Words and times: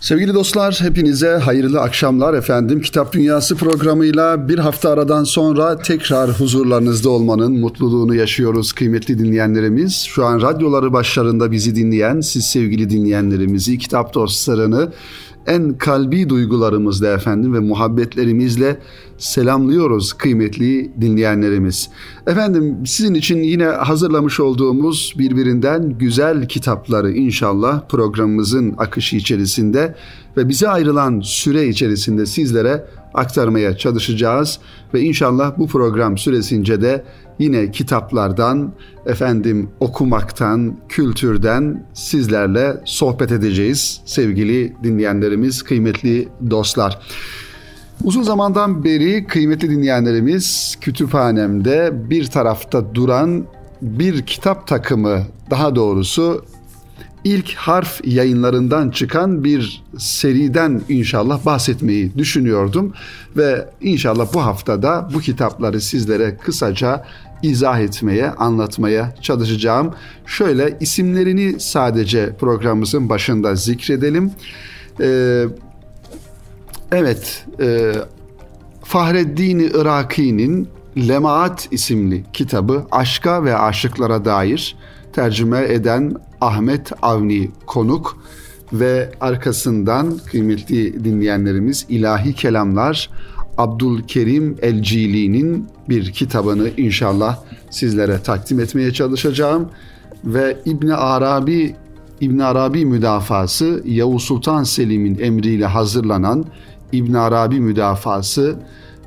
Sevgili 0.00 0.34
dostlar 0.34 0.78
hepinize 0.82 1.28
hayırlı 1.28 1.80
akşamlar 1.80 2.34
efendim. 2.34 2.80
Kitap 2.80 3.12
Dünyası 3.12 3.56
programıyla 3.56 4.48
bir 4.48 4.58
hafta 4.58 4.90
aradan 4.90 5.24
sonra 5.24 5.78
tekrar 5.78 6.30
huzurlarınızda 6.30 7.10
olmanın 7.10 7.60
mutluluğunu 7.60 8.14
yaşıyoruz 8.14 8.72
kıymetli 8.72 9.18
dinleyenlerimiz. 9.18 9.94
Şu 9.96 10.24
an 10.24 10.42
radyoları 10.42 10.92
başlarında 10.92 11.52
bizi 11.52 11.76
dinleyen 11.76 12.20
siz 12.20 12.46
sevgili 12.46 12.90
dinleyenlerimizi, 12.90 13.78
kitap 13.78 14.14
dostlarını 14.14 14.92
en 15.46 15.78
kalbi 15.78 16.28
duygularımızla 16.28 17.08
efendim 17.08 17.54
ve 17.54 17.58
muhabbetlerimizle 17.58 18.78
selamlıyoruz 19.18 20.12
kıymetli 20.12 20.92
dinleyenlerimiz. 21.00 21.90
Efendim 22.26 22.76
sizin 22.86 23.14
için 23.14 23.42
yine 23.42 23.64
hazırlamış 23.64 24.40
olduğumuz 24.40 25.14
birbirinden 25.18 25.98
güzel 25.98 26.48
kitapları 26.48 27.12
inşallah 27.12 27.88
programımızın 27.88 28.74
akışı 28.78 29.16
içerisinde 29.16 29.94
ve 30.36 30.48
bize 30.48 30.68
ayrılan 30.68 31.20
süre 31.20 31.68
içerisinde 31.68 32.26
sizlere 32.26 32.84
aktarmaya 33.14 33.76
çalışacağız 33.76 34.58
ve 34.94 35.00
inşallah 35.00 35.58
bu 35.58 35.66
program 35.66 36.18
süresince 36.18 36.82
de 36.82 37.04
yine 37.38 37.70
kitaplardan, 37.70 38.72
efendim 39.06 39.70
okumaktan, 39.80 40.76
kültürden 40.88 41.86
sizlerle 41.94 42.76
sohbet 42.84 43.32
edeceğiz 43.32 44.00
sevgili 44.04 44.74
dinleyenlerimiz, 44.82 45.62
kıymetli 45.62 46.28
dostlar. 46.50 46.98
Uzun 48.04 48.22
zamandan 48.22 48.84
beri 48.84 49.26
kıymetli 49.26 49.70
dinleyenlerimiz 49.70 50.76
kütüphanemde 50.80 51.92
bir 52.10 52.26
tarafta 52.26 52.94
duran 52.94 53.44
bir 53.82 54.26
kitap 54.26 54.66
takımı 54.66 55.22
daha 55.50 55.74
doğrusu 55.74 56.44
ilk 57.24 57.54
harf 57.54 58.00
yayınlarından 58.04 58.90
çıkan 58.90 59.44
bir 59.44 59.84
seriden 59.98 60.82
inşallah 60.88 61.46
bahsetmeyi 61.46 62.18
düşünüyordum 62.18 62.92
ve 63.36 63.68
inşallah 63.80 64.34
bu 64.34 64.44
haftada 64.44 65.08
bu 65.14 65.20
kitapları 65.20 65.80
sizlere 65.80 66.36
kısaca 66.36 67.04
izah 67.42 67.80
etmeye, 67.80 68.30
anlatmaya 68.30 69.14
çalışacağım. 69.22 69.94
Şöyle 70.26 70.76
isimlerini 70.80 71.60
sadece 71.60 72.36
programımızın 72.36 73.08
başında 73.08 73.54
zikredelim. 73.54 74.32
Ee, 75.00 75.44
evet, 76.92 77.46
e, 77.60 77.92
Fahreddin 78.84 79.58
Iraki'nin 79.58 80.68
Lemaat 81.08 81.68
isimli 81.70 82.24
kitabı 82.32 82.86
aşka 82.90 83.44
ve 83.44 83.56
aşıklara 83.56 84.24
dair 84.24 84.76
tercüme 85.12 85.64
eden 85.68 86.14
Ahmet 86.40 86.92
Avni 87.02 87.50
Konuk 87.66 88.16
ve 88.72 89.10
arkasından 89.20 90.18
kıymetli 90.30 91.04
dinleyenlerimiz 91.04 91.86
ilahi 91.88 92.34
kelamlar 92.34 93.10
Abdülkerim 93.58 94.56
Elcili'nin 94.62 95.68
bir 95.88 96.12
kitabını 96.12 96.70
inşallah 96.76 97.38
sizlere 97.70 98.22
takdim 98.22 98.60
etmeye 98.60 98.92
çalışacağım. 98.92 99.68
Ve 100.24 100.56
İbn 100.64 100.88
Arabi 100.88 101.76
İbn 102.20 102.38
Arabi 102.38 102.84
müdafası 102.84 103.82
Yavuz 103.86 104.22
Sultan 104.22 104.62
Selim'in 104.62 105.18
emriyle 105.18 105.66
hazırlanan 105.66 106.44
İbn 106.92 107.14
Arabi 107.14 107.60
müdafası 107.60 108.56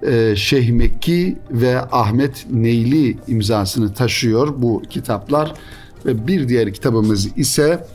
e, 0.03 0.35
Şeyh 0.35 0.71
Mekki 0.71 1.37
ve 1.51 1.81
Ahmet 1.91 2.45
Neyli 2.51 3.17
imzasını 3.27 3.93
taşıyor 3.93 4.53
bu 4.57 4.81
kitaplar 4.89 5.53
ve 6.05 6.27
bir 6.27 6.49
diğer 6.49 6.73
kitabımız 6.73 7.37
ise 7.37 7.85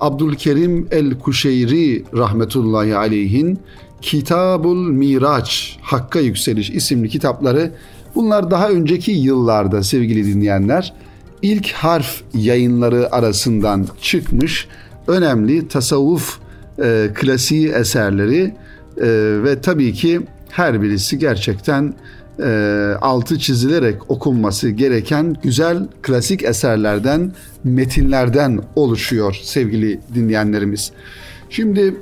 Abdülkerim 0.00 0.88
el-Kuşeyri 0.90 2.04
rahmetullahi 2.14 2.96
aleyhin 2.96 3.58
Kitabul 4.02 4.88
Miraç, 4.88 5.78
Hakka 5.82 6.20
Yükseliş 6.20 6.70
isimli 6.70 7.08
kitapları 7.08 7.72
bunlar 8.14 8.50
daha 8.50 8.70
önceki 8.70 9.12
yıllarda 9.12 9.82
sevgili 9.82 10.26
dinleyenler 10.26 10.94
ilk 11.42 11.72
harf 11.72 12.22
yayınları 12.34 13.14
arasından 13.14 13.86
çıkmış 14.02 14.68
önemli 15.06 15.68
tasavvuf 15.68 16.38
e, 16.82 17.10
klasiği 17.14 17.68
eserleri 17.68 18.54
e, 18.96 19.06
ve 19.44 19.60
tabii 19.60 19.92
ki 19.92 20.20
her 20.50 20.82
birisi 20.82 21.18
gerçekten 21.18 21.94
e, 22.42 22.94
altı 23.00 23.38
çizilerek 23.38 24.10
okunması 24.10 24.70
gereken 24.70 25.36
güzel 25.42 25.88
klasik 26.02 26.42
eserlerden, 26.42 27.32
metinlerden 27.64 28.60
oluşuyor 28.76 29.40
sevgili 29.42 30.00
dinleyenlerimiz. 30.14 30.92
Şimdi 31.50 31.96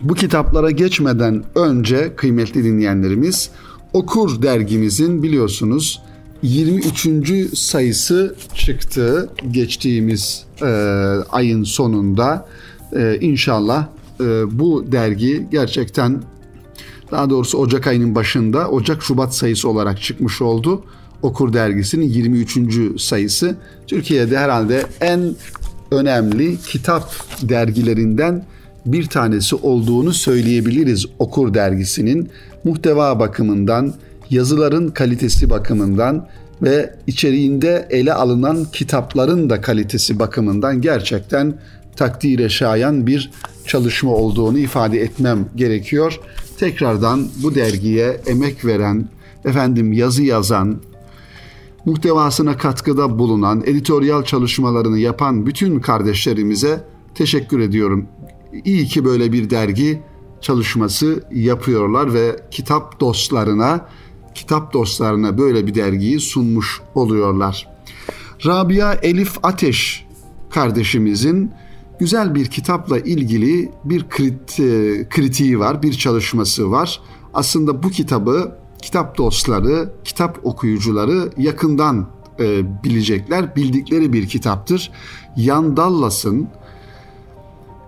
bu 0.00 0.14
kitaplara 0.14 0.70
geçmeden 0.70 1.44
önce 1.54 2.16
kıymetli 2.16 2.64
dinleyenlerimiz 2.64 3.50
Okur 3.92 4.42
dergimizin 4.42 5.22
biliyorsunuz 5.22 6.02
23. 6.42 7.58
sayısı 7.58 8.34
çıktı 8.54 9.30
geçtiğimiz 9.50 10.44
e, 10.62 10.66
ayın 11.30 11.64
sonunda. 11.64 12.48
E, 12.96 13.18
inşallah 13.20 13.86
e, 14.20 14.24
bu 14.58 14.92
dergi 14.92 15.46
gerçekten 15.50 16.22
daha 17.12 17.30
doğrusu 17.30 17.58
Ocak 17.58 17.86
ayının 17.86 18.14
başında 18.14 18.68
Ocak 18.68 19.02
Şubat 19.02 19.34
sayısı 19.34 19.68
olarak 19.68 20.02
çıkmış 20.02 20.42
oldu. 20.42 20.84
Okur 21.22 21.52
dergisinin 21.52 22.08
23. 22.08 23.02
sayısı. 23.02 23.56
Türkiye'de 23.86 24.38
herhalde 24.38 24.86
en 25.00 25.34
önemli 25.90 26.56
kitap 26.66 27.14
dergilerinden 27.42 28.44
bir 28.86 29.06
tanesi 29.06 29.56
olduğunu 29.56 30.12
söyleyebiliriz 30.12 31.06
Okur 31.18 31.54
dergisinin 31.54 32.30
muhteva 32.64 33.20
bakımından, 33.20 33.94
yazıların 34.30 34.88
kalitesi 34.88 35.50
bakımından 35.50 36.28
ve 36.62 36.94
içeriğinde 37.06 37.86
ele 37.90 38.12
alınan 38.12 38.64
kitapların 38.72 39.50
da 39.50 39.60
kalitesi 39.60 40.18
bakımından 40.18 40.80
gerçekten 40.80 41.54
takdire 41.96 42.48
şayan 42.48 43.06
bir 43.06 43.30
çalışma 43.66 44.10
olduğunu 44.10 44.58
ifade 44.58 45.00
etmem 45.00 45.48
gerekiyor. 45.56 46.20
Tekrardan 46.58 47.28
bu 47.42 47.54
dergiye 47.54 48.20
emek 48.26 48.64
veren, 48.64 49.08
efendim 49.44 49.92
yazı 49.92 50.22
yazan, 50.22 50.80
muhtevasına 51.84 52.56
katkıda 52.56 53.18
bulunan, 53.18 53.62
editoryal 53.66 54.22
çalışmalarını 54.22 54.98
yapan 54.98 55.46
bütün 55.46 55.80
kardeşlerimize 55.80 56.84
teşekkür 57.14 57.60
ediyorum. 57.60 58.06
İyi 58.64 58.86
ki 58.86 59.04
böyle 59.04 59.32
bir 59.32 59.50
dergi 59.50 60.02
çalışması 60.40 61.24
yapıyorlar 61.32 62.14
ve 62.14 62.36
kitap 62.50 63.00
dostlarına, 63.00 63.88
kitap 64.34 64.72
dostlarına 64.72 65.38
böyle 65.38 65.66
bir 65.66 65.74
dergiyi 65.74 66.20
sunmuş 66.20 66.80
oluyorlar. 66.94 67.68
Rabia 68.46 68.94
Elif 68.94 69.38
Ateş 69.42 70.06
kardeşimizin 70.50 71.50
güzel 72.02 72.34
bir 72.34 72.46
kitapla 72.46 72.98
ilgili 72.98 73.72
bir 73.84 74.08
krit, 74.08 74.60
e, 74.60 75.08
kritiği 75.08 75.58
var, 75.58 75.82
bir 75.82 75.92
çalışması 75.92 76.70
var. 76.70 77.00
Aslında 77.34 77.82
bu 77.82 77.90
kitabı 77.90 78.58
kitap 78.82 79.18
dostları, 79.18 79.92
kitap 80.04 80.40
okuyucuları 80.42 81.30
yakından 81.36 82.08
e, 82.40 82.82
bilecekler, 82.84 83.56
bildikleri 83.56 84.12
bir 84.12 84.28
kitaptır. 84.28 84.90
Yan 85.36 85.76
Dallas'ın 85.76 86.48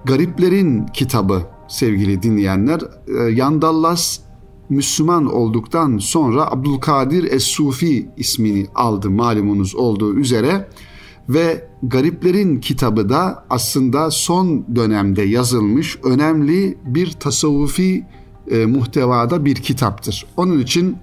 Gariplerin 0.05 0.87
kitabı 0.87 1.43
sevgili 1.69 2.23
dinleyenler. 2.23 2.81
E, 3.19 3.31
Yan 3.33 3.63
Dallas 3.63 4.19
Müslüman 4.69 5.27
olduktan 5.27 5.99
sonra 5.99 6.51
Abdülkadir 6.51 7.25
Es-Sufi 7.25 8.07
ismini 8.17 8.67
aldı 8.75 9.11
malumunuz 9.11 9.75
olduğu 9.75 10.15
üzere 10.15 10.69
ve 11.29 11.69
Gariplerin 11.83 12.61
kitabı 12.61 13.09
da 13.09 13.45
aslında 13.51 14.11
son 14.11 14.77
dönemde 14.77 15.23
yazılmış 15.23 15.99
önemli 16.03 16.79
bir 16.85 17.11
tasavvufi 17.13 18.07
e, 18.51 18.67
muhtevada 18.67 19.45
bir 19.45 19.55
kitaptır. 19.55 20.27
Onun 20.37 20.59
için 20.59 20.97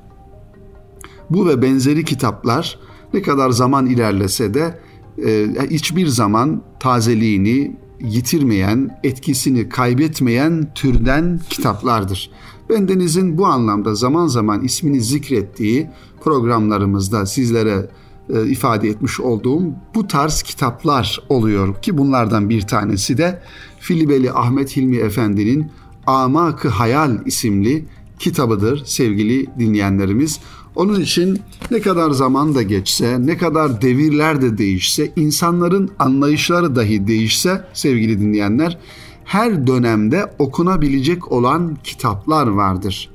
bu 1.30 1.48
ve 1.48 1.62
benzeri 1.62 2.06
kitaplar 2.06 2.80
ne 3.13 3.22
kadar 3.22 3.50
zaman 3.50 3.86
ilerlese 3.86 4.54
de 4.54 4.80
e, 5.25 5.48
hiçbir 5.69 6.07
zaman 6.07 6.62
tazeliğini 6.80 7.75
yitirmeyen, 8.01 9.00
etkisini 9.04 9.69
kaybetmeyen 9.69 10.74
türden 10.75 11.40
kitaplardır. 11.50 12.31
Bendenizin 12.69 13.38
bu 13.38 13.45
anlamda 13.45 13.95
zaman 13.95 14.28
zaman 14.28 14.63
ismini 14.63 15.01
zikrettiği 15.01 15.90
programlarımızda 16.24 17.25
sizlere 17.25 17.90
e, 18.33 18.48
ifade 18.48 18.89
etmiş 18.89 19.19
olduğum 19.19 19.62
bu 19.95 20.07
tarz 20.07 20.42
kitaplar 20.42 21.19
oluyor 21.30 21.81
ki 21.81 21.98
bunlardan 21.98 22.50
bir 22.50 22.62
tanesi 22.62 23.18
de 23.18 23.42
Filibeli 23.80 24.31
Ahmet 24.31 24.78
Hilmi 24.78 24.98
Efendi'nin 24.98 25.72
Amak-ı 26.07 26.69
Hayal 26.69 27.25
isimli 27.25 27.86
kitabıdır 28.19 28.83
sevgili 28.86 29.48
dinleyenlerimiz. 29.60 30.39
Onun 30.75 31.01
için 31.01 31.39
ne 31.72 31.81
kadar 31.81 32.12
zaman 32.12 32.56
da 32.56 32.62
geçse, 32.62 33.25
ne 33.25 33.38
kadar 33.38 33.81
devirler 33.81 34.42
de 34.42 34.57
değişse, 34.57 35.12
insanların 35.16 35.89
anlayışları 36.00 36.75
dahi 36.75 37.07
değişse 37.07 37.66
sevgili 37.74 38.19
dinleyenler, 38.19 38.78
her 39.25 39.68
dönemde 39.68 40.33
okunabilecek 40.39 41.31
olan 41.31 41.78
kitaplar 41.83 42.48
vardır. 42.48 43.10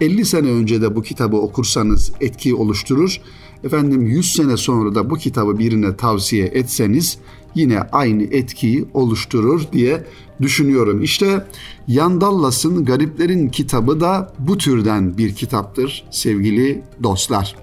50 0.00 0.24
sene 0.24 0.50
önce 0.50 0.82
de 0.82 0.96
bu 0.96 1.02
kitabı 1.02 1.36
okursanız 1.36 2.12
etki 2.20 2.54
oluşturur. 2.54 3.20
Efendim 3.64 4.06
100 4.06 4.32
sene 4.32 4.56
sonra 4.56 4.94
da 4.94 5.10
bu 5.10 5.16
kitabı 5.16 5.58
birine 5.58 5.96
tavsiye 5.96 6.46
etseniz 6.46 7.18
yine 7.54 7.80
aynı 7.80 8.22
etkiyi 8.22 8.84
oluşturur 8.94 9.62
diye 9.72 10.04
düşünüyorum. 10.40 11.02
İşte 11.02 11.46
Yandallas'ın 11.88 12.84
Gariplerin 12.84 13.48
kitabı 13.48 14.00
da 14.00 14.32
bu 14.38 14.58
türden 14.58 15.18
bir 15.18 15.34
kitaptır 15.34 16.04
sevgili 16.10 16.82
dostlar. 17.02 17.56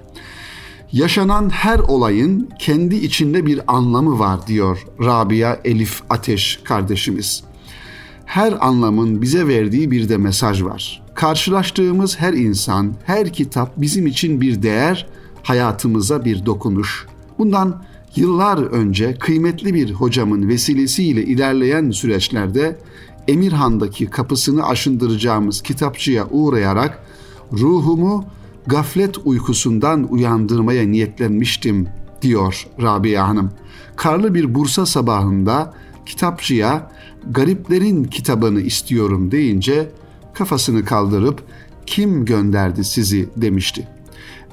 Yaşanan 0.91 1.49
her 1.49 1.79
olayın 1.79 2.49
kendi 2.59 2.95
içinde 2.95 3.45
bir 3.45 3.61
anlamı 3.67 4.19
var 4.19 4.47
diyor 4.47 4.85
Rabia 5.01 5.59
Elif 5.65 6.01
Ateş 6.09 6.59
kardeşimiz. 6.63 7.44
Her 8.25 8.67
anlamın 8.67 9.21
bize 9.21 9.47
verdiği 9.47 9.91
bir 9.91 10.09
de 10.09 10.17
mesaj 10.17 10.63
var. 10.63 11.03
Karşılaştığımız 11.15 12.19
her 12.19 12.33
insan, 12.33 12.94
her 13.05 13.33
kitap 13.33 13.81
bizim 13.81 14.07
için 14.07 14.41
bir 14.41 14.63
değer, 14.63 15.07
hayatımıza 15.47 16.25
bir 16.25 16.45
dokunuş. 16.45 17.05
Bundan 17.38 17.83
yıllar 18.15 18.57
önce 18.57 19.15
kıymetli 19.19 19.73
bir 19.73 19.91
hocamın 19.91 20.47
vesilesiyle 20.47 21.23
ilerleyen 21.23 21.91
süreçlerde 21.91 22.79
Emirhan'daki 23.27 24.05
kapısını 24.05 24.67
aşındıracağımız 24.67 25.61
kitapçıya 25.61 26.27
uğrayarak 26.29 27.03
ruhumu 27.51 28.25
gaflet 28.65 29.17
uykusundan 29.25 30.07
uyandırmaya 30.11 30.88
niyetlenmiştim 30.88 31.88
diyor 32.21 32.67
Rabia 32.81 33.27
Hanım. 33.27 33.51
Karlı 33.95 34.33
bir 34.33 34.55
Bursa 34.55 34.85
sabahında 34.85 35.73
kitapçıya 36.05 36.91
gariplerin 37.31 38.03
kitabını 38.03 38.61
istiyorum 38.61 39.31
deyince 39.31 39.89
kafasını 40.33 40.85
kaldırıp 40.85 41.44
kim 41.85 42.25
gönderdi 42.25 42.83
sizi 42.83 43.29
demişti. 43.38 43.96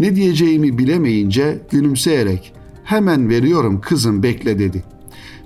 Ne 0.01 0.17
diyeceğimi 0.17 0.79
bilemeyince 0.79 1.59
gülümseyerek 1.71 2.53
hemen 2.85 3.29
veriyorum 3.29 3.81
kızım 3.81 4.23
bekle 4.23 4.59
dedi. 4.59 4.85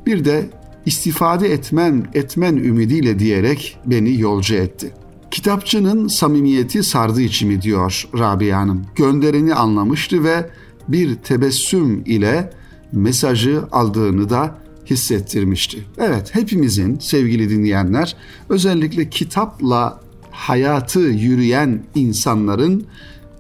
Bir 0.07 0.25
de 0.25 0.51
istifade 0.87 1.53
etmen 1.53 2.07
etmen 2.15 2.57
ümidiyle 2.57 3.19
diyerek 3.19 3.79
beni 3.87 4.21
yolcu 4.21 4.55
etti. 4.55 4.91
Kitapçının 5.31 6.09
samimiyeti 6.09 6.83
sardı 6.83 7.21
içimi 7.21 7.63
diyor 7.63 8.09
Rabia 8.19 8.59
Hanım. 8.59 8.87
Göndereni 8.97 9.55
anlamıştı 9.55 10.25
ve 10.25 10.51
bir 10.89 11.15
tebessüm 11.15 12.03
ile 12.07 12.51
mesajı 12.93 13.63
aldığını 13.73 14.31
da 14.31 14.59
hissettirmişti. 14.87 15.85
Evet 15.99 16.35
hepimizin 16.35 16.99
sevgili 16.99 17.51
dinleyenler 17.51 18.17
özellikle 18.49 19.11
kitapla 19.11 20.01
hayatı 20.31 21.01
yürüyen 21.01 21.83
insanların 21.95 22.87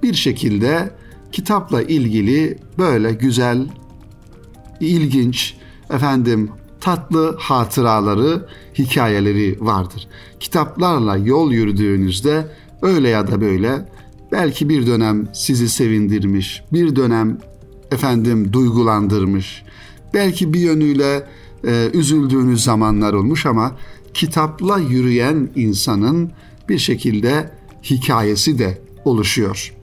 bir 0.02 0.14
şekilde 0.14 0.90
kitapla 1.32 1.82
ilgili 1.82 2.58
böyle 2.78 3.12
güzel, 3.12 3.66
ilginç, 4.80 5.56
efendim 5.90 6.50
tatlı 6.80 7.36
hatıraları, 7.38 8.46
hikayeleri 8.78 9.56
vardır. 9.60 10.08
Kitaplarla 10.40 11.16
yol 11.16 11.52
yürüdüğünüzde 11.52 12.46
öyle 12.82 13.08
ya 13.08 13.26
da 13.26 13.40
böyle 13.40 13.88
belki 14.32 14.68
bir 14.68 14.86
dönem 14.86 15.28
sizi 15.32 15.68
sevindirmiş, 15.68 16.62
bir 16.72 16.96
dönem 16.96 17.38
efendim 17.90 18.52
duygulandırmış, 18.52 19.62
belki 20.14 20.52
bir 20.52 20.60
yönüyle 20.60 21.26
e, 21.66 21.90
üzüldüğünüz 21.92 22.64
zamanlar 22.64 23.12
olmuş 23.12 23.46
ama 23.46 23.76
kitapla 24.14 24.78
yürüyen 24.78 25.48
insanın 25.56 26.30
bir 26.68 26.78
şekilde 26.78 27.50
hikayesi 27.82 28.58
de 28.58 28.82
oluşuyor. 29.04 29.77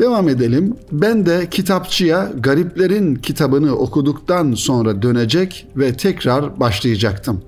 Devam 0.00 0.28
edelim. 0.28 0.76
Ben 0.92 1.26
de 1.26 1.48
kitapçıya 1.50 2.32
Gariplerin 2.40 3.14
kitabını 3.14 3.76
okuduktan 3.76 4.52
sonra 4.52 5.02
dönecek 5.02 5.66
ve 5.76 5.96
tekrar 5.96 6.60
başlayacaktım. 6.60 7.42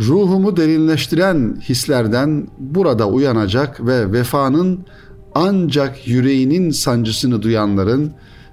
Ruhumu 0.00 0.56
derinleştiren 0.56 1.56
hislerden 1.68 2.48
burada 2.58 3.08
uyanacak 3.08 3.86
ve 3.86 4.12
vefanın 4.12 4.86
ancak 5.34 6.08
yüreğinin 6.08 6.70
sancısını 6.70 7.42
duyanların 7.42 8.12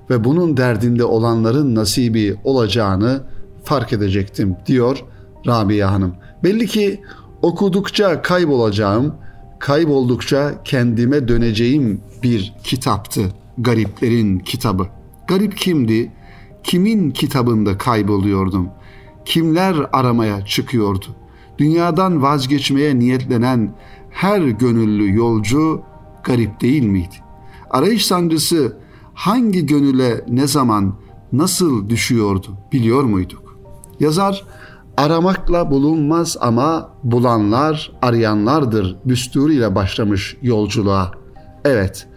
ve 0.10 0.24
bunun 0.24 0.58
derdinde 0.58 1.04
olanların 1.04 1.76
nasibi 1.76 2.36
olacağını 2.44 3.22
fark 3.64 3.94
edecektim 3.94 4.56
diyor 4.66 5.04
Rabia 5.48 5.92
Hanım. 5.92 6.16
Belli 6.44 6.68
ki 6.68 7.02
okudukça 7.42 8.22
kaybolacağım, 8.22 9.16
kayboldukça 9.64 10.64
kendime 10.64 11.28
döneceğim 11.28 12.02
bir 12.24 12.54
kitaptı 12.64 13.22
Gariplerin 13.58 14.40
kitabı. 14.40 14.88
Garip 15.28 15.58
kimdi? 15.58 16.12
Kimin 16.64 17.12
kitabında 17.12 17.78
kayboluyordum? 17.78 18.70
Kimler 19.26 19.76
aramaya 19.94 20.46
çıkıyordu? 20.46 21.06
Dünyadan 21.58 22.22
vazgeçmeye 22.22 23.00
niyetlenen 23.00 23.76
her 24.10 24.42
gönüllü 24.42 25.16
yolcu 25.16 25.82
garip 26.24 26.62
değil 26.62 26.84
miydi? 26.84 27.16
Arayış 27.70 28.06
sancısı 28.06 28.78
hangi 29.14 29.66
gönüle 29.66 30.26
ne 30.30 30.48
zaman 30.48 30.96
nasıl 31.32 31.90
düşüyordu 31.90 32.48
biliyor 32.72 33.04
muyduk? 33.04 33.58
Yazar 34.00 34.46
aramakla 34.98 35.72
bulunmaz 35.72 36.38
ama 36.42 36.90
bulanlar 37.04 37.92
arayanlardır 38.02 38.96
düsturuyla 39.08 39.76
başlamış 39.76 40.38
yolculuğa. 40.42 41.12
Evet, 41.66 42.08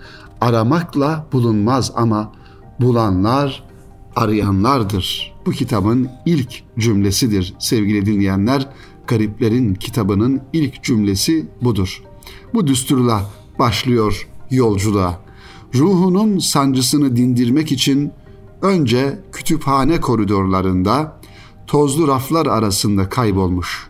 aramakla 0.40 1.26
bulunmaz 1.32 1.92
ama 1.94 2.32
bulanlar 2.80 3.64
arayanlardır. 4.16 5.34
Bu 5.46 5.50
kitabın 5.50 6.08
ilk 6.26 6.62
cümlesidir 6.78 7.54
sevgili 7.58 8.06
dinleyenler. 8.06 8.68
Gariplerin 9.06 9.74
kitabının 9.74 10.42
ilk 10.52 10.82
cümlesi 10.82 11.46
budur. 11.62 12.02
Bu 12.54 12.66
düsturla 12.66 13.22
başlıyor 13.58 14.28
yolculuğa. 14.50 15.20
Ruhunun 15.74 16.38
sancısını 16.38 17.16
dindirmek 17.16 17.72
için 17.72 18.12
önce 18.62 19.18
kütüphane 19.32 20.00
koridorlarında 20.00 21.20
tozlu 21.66 22.08
raflar 22.08 22.46
arasında 22.46 23.08
kaybolmuş. 23.08 23.88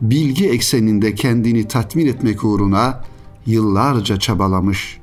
Bilgi 0.00 0.48
ekseninde 0.48 1.14
kendini 1.14 1.68
tatmin 1.68 2.06
etmek 2.06 2.44
uğruna 2.44 3.00
yıllarca 3.46 4.18
çabalamış. 4.18 4.98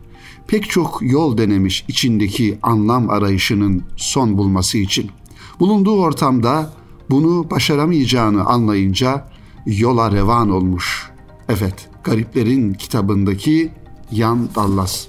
Pek 0.48 0.70
çok 0.70 1.00
yol 1.02 1.38
denemiş 1.38 1.86
içindeki 1.88 2.60
anlam 2.64 3.10
arayışının 3.10 3.84
son 3.98 4.38
bulması 4.38 4.78
için. 4.78 5.12
Bulunduğu 5.60 6.02
ortamda 6.02 6.74
bunu 7.10 7.50
başaramayacağını 7.52 8.46
anlayınca 8.46 9.26
yola 9.66 10.12
revan 10.12 10.50
olmuş. 10.50 11.10
Evet, 11.50 11.90
Gariplerin 12.04 12.74
kitabındaki 12.74 13.72
Yan 14.12 14.50
Dallas. 14.56 15.08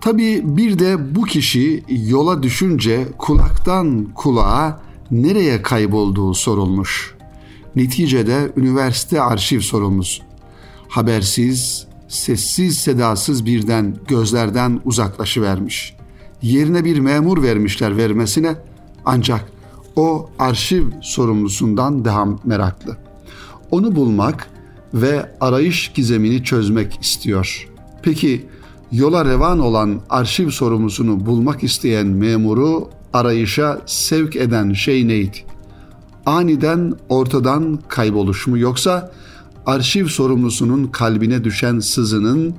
Tabi 0.00 0.40
bir 0.44 0.78
de 0.78 1.14
bu 1.14 1.22
kişi 1.22 1.84
yola 1.88 2.42
düşünce 2.42 3.08
kulaktan 3.18 4.08
kulağa 4.14 4.80
nereye 5.10 5.62
kaybolduğu 5.62 6.34
sorulmuş. 6.34 7.14
Neticede 7.76 8.52
üniversite 8.56 9.22
arşiv 9.22 9.60
sorumlusu. 9.60 10.22
Habersiz, 10.88 11.86
sessiz 12.08 12.78
sedasız 12.78 13.46
birden 13.46 13.96
gözlerden 14.08 14.80
uzaklaşıvermiş. 14.84 15.94
Yerine 16.42 16.84
bir 16.84 16.98
memur 16.98 17.42
vermişler 17.42 17.96
vermesine 17.96 18.56
ancak 19.04 19.52
o 19.96 20.30
arşiv 20.38 20.84
sorumlusundan 21.02 22.04
daha 22.04 22.26
meraklı. 22.44 22.96
Onu 23.70 23.96
bulmak 23.96 24.50
ve 24.94 25.32
arayış 25.40 25.92
gizemini 25.94 26.44
çözmek 26.44 27.00
istiyor. 27.00 27.68
Peki 28.02 28.46
yola 28.92 29.24
revan 29.24 29.58
olan 29.58 30.00
arşiv 30.10 30.50
sorumlusunu 30.50 31.26
bulmak 31.26 31.64
isteyen 31.64 32.06
memuru 32.06 32.90
arayışa 33.12 33.80
sevk 33.86 34.36
eden 34.36 34.72
şey 34.72 35.08
neydi? 35.08 35.38
Aniden 36.26 36.94
ortadan 37.08 37.78
kayboluş 37.88 38.46
mu 38.46 38.58
yoksa 38.58 39.12
arşiv 39.66 40.06
sorumlusunun 40.06 40.86
kalbine 40.86 41.44
düşen 41.44 41.78
sızının 41.78 42.54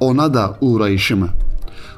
ona 0.00 0.34
da 0.34 0.58
uğrayışı 0.60 1.16
mı? 1.16 1.28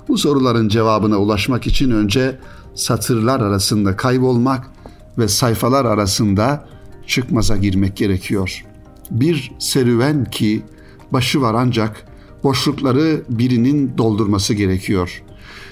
Bu 0.09 0.18
soruların 0.18 0.68
cevabına 0.68 1.16
ulaşmak 1.16 1.66
için 1.66 1.90
önce 1.90 2.38
satırlar 2.75 3.40
arasında 3.40 3.97
kaybolmak 3.97 4.71
ve 5.18 5.28
sayfalar 5.28 5.85
arasında 5.85 6.68
çıkmaza 7.06 7.56
girmek 7.56 7.97
gerekiyor. 7.97 8.64
Bir 9.11 9.52
serüven 9.59 10.25
ki 10.25 10.62
başı 11.11 11.40
var 11.40 11.54
ancak 11.54 12.06
boşlukları 12.44 13.23
birinin 13.28 13.99
doldurması 13.99 14.54
gerekiyor. 14.54 15.23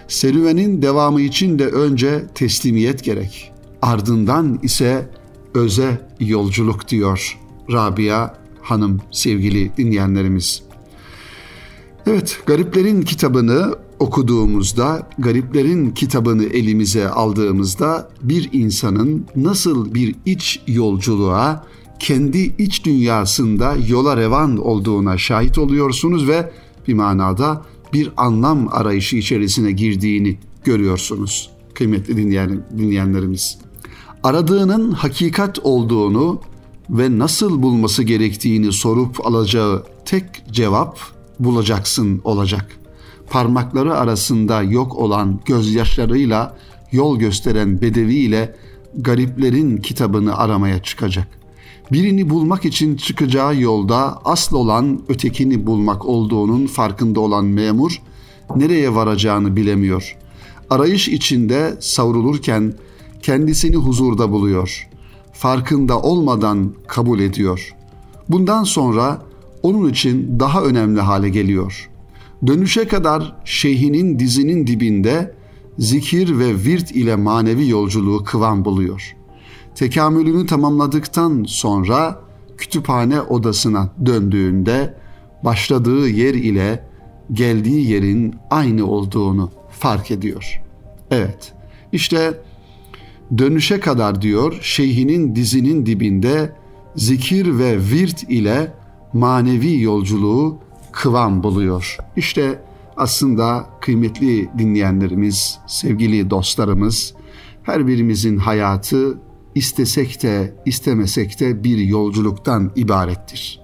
Serüvenin 0.08 0.82
devamı 0.82 1.20
için 1.20 1.58
de 1.58 1.66
önce 1.66 2.26
teslimiyet 2.34 3.04
gerek. 3.04 3.52
Ardından 3.82 4.58
ise 4.62 5.10
öze 5.54 6.08
yolculuk 6.20 6.88
diyor 6.88 7.38
Rabia 7.72 8.34
Hanım 8.62 9.00
sevgili 9.10 9.76
dinleyenlerimiz. 9.76 10.62
Evet, 12.06 12.40
Gariplerin 12.46 13.02
kitabını 13.02 13.74
okuduğumuzda, 13.98 15.08
Gariplerin 15.18 15.90
kitabını 15.90 16.44
elimize 16.44 17.08
aldığımızda 17.08 18.10
bir 18.22 18.48
insanın 18.52 19.26
nasıl 19.36 19.94
bir 19.94 20.14
iç 20.26 20.60
yolculuğa, 20.66 21.66
kendi 21.98 22.38
iç 22.38 22.84
dünyasında 22.84 23.74
yola 23.88 24.16
revan 24.16 24.56
olduğuna 24.56 25.18
şahit 25.18 25.58
oluyorsunuz 25.58 26.28
ve 26.28 26.52
bir 26.88 26.94
manada 26.94 27.62
bir 27.92 28.12
anlam 28.16 28.68
arayışı 28.70 29.16
içerisine 29.16 29.72
girdiğini 29.72 30.38
görüyorsunuz 30.64 31.50
kıymetli 31.74 32.16
dinleyen, 32.16 32.64
dinleyenlerimiz. 32.78 33.58
Aradığının 34.22 34.92
hakikat 34.92 35.58
olduğunu 35.58 36.40
ve 36.90 37.18
nasıl 37.18 37.62
bulması 37.62 38.02
gerektiğini 38.02 38.72
sorup 38.72 39.26
alacağı 39.26 39.84
tek 40.04 40.24
cevap 40.50 40.98
bulacaksın 41.38 42.20
olacak. 42.24 42.66
Parmakları 43.30 43.94
arasında 43.94 44.62
yok 44.62 44.96
olan 44.96 45.40
gözyaşlarıyla 45.44 46.56
yol 46.92 47.18
gösteren 47.18 47.80
bedevi 47.80 48.14
ile 48.14 48.56
gariplerin 48.94 49.76
kitabını 49.76 50.36
aramaya 50.36 50.82
çıkacak. 50.82 51.39
Birini 51.92 52.30
bulmak 52.30 52.64
için 52.64 52.96
çıkacağı 52.96 53.60
yolda 53.60 54.20
asıl 54.24 54.56
olan 54.56 55.00
ötekini 55.08 55.66
bulmak 55.66 56.06
olduğunun 56.06 56.66
farkında 56.66 57.20
olan 57.20 57.44
memur 57.44 58.02
nereye 58.56 58.94
varacağını 58.94 59.56
bilemiyor. 59.56 60.16
Arayış 60.70 61.08
içinde 61.08 61.76
savrulurken 61.80 62.74
kendisini 63.22 63.76
huzurda 63.76 64.30
buluyor. 64.30 64.88
Farkında 65.32 66.00
olmadan 66.00 66.74
kabul 66.86 67.20
ediyor. 67.20 67.74
Bundan 68.28 68.64
sonra 68.64 69.22
onun 69.62 69.88
için 69.88 70.40
daha 70.40 70.62
önemli 70.62 71.00
hale 71.00 71.28
geliyor. 71.28 71.90
Dönüşe 72.46 72.88
kadar 72.88 73.36
şeyhinin 73.44 74.18
dizinin 74.18 74.66
dibinde 74.66 75.34
zikir 75.78 76.38
ve 76.38 76.64
virt 76.64 76.90
ile 76.90 77.16
manevi 77.16 77.68
yolculuğu 77.68 78.24
kıvam 78.24 78.64
buluyor. 78.64 79.16
Tekamülünü 79.74 80.46
tamamladıktan 80.46 81.44
sonra 81.48 82.20
kütüphane 82.56 83.20
odasına 83.20 83.88
döndüğünde 84.06 84.94
başladığı 85.44 86.08
yer 86.08 86.34
ile 86.34 86.84
geldiği 87.32 87.90
yerin 87.90 88.34
aynı 88.50 88.86
olduğunu 88.86 89.50
fark 89.70 90.10
ediyor. 90.10 90.62
Evet, 91.10 91.52
işte 91.92 92.40
dönüşe 93.38 93.80
kadar 93.80 94.22
diyor 94.22 94.58
şeyhinin 94.62 95.34
dizinin 95.34 95.86
dibinde 95.86 96.52
zikir 96.96 97.58
ve 97.58 97.78
virt 97.78 98.22
ile 98.22 98.72
manevi 99.12 99.80
yolculuğu 99.80 100.58
kıvam 100.92 101.42
buluyor. 101.42 101.96
İşte 102.16 102.62
aslında 102.96 103.66
kıymetli 103.80 104.50
dinleyenlerimiz, 104.58 105.58
sevgili 105.66 106.30
dostlarımız, 106.30 107.14
her 107.62 107.86
birimizin 107.86 108.36
hayatı 108.36 109.18
istesek 109.54 110.22
de 110.22 110.54
istemesek 110.66 111.40
de 111.40 111.64
bir 111.64 111.78
yolculuktan 111.78 112.70
ibarettir. 112.76 113.60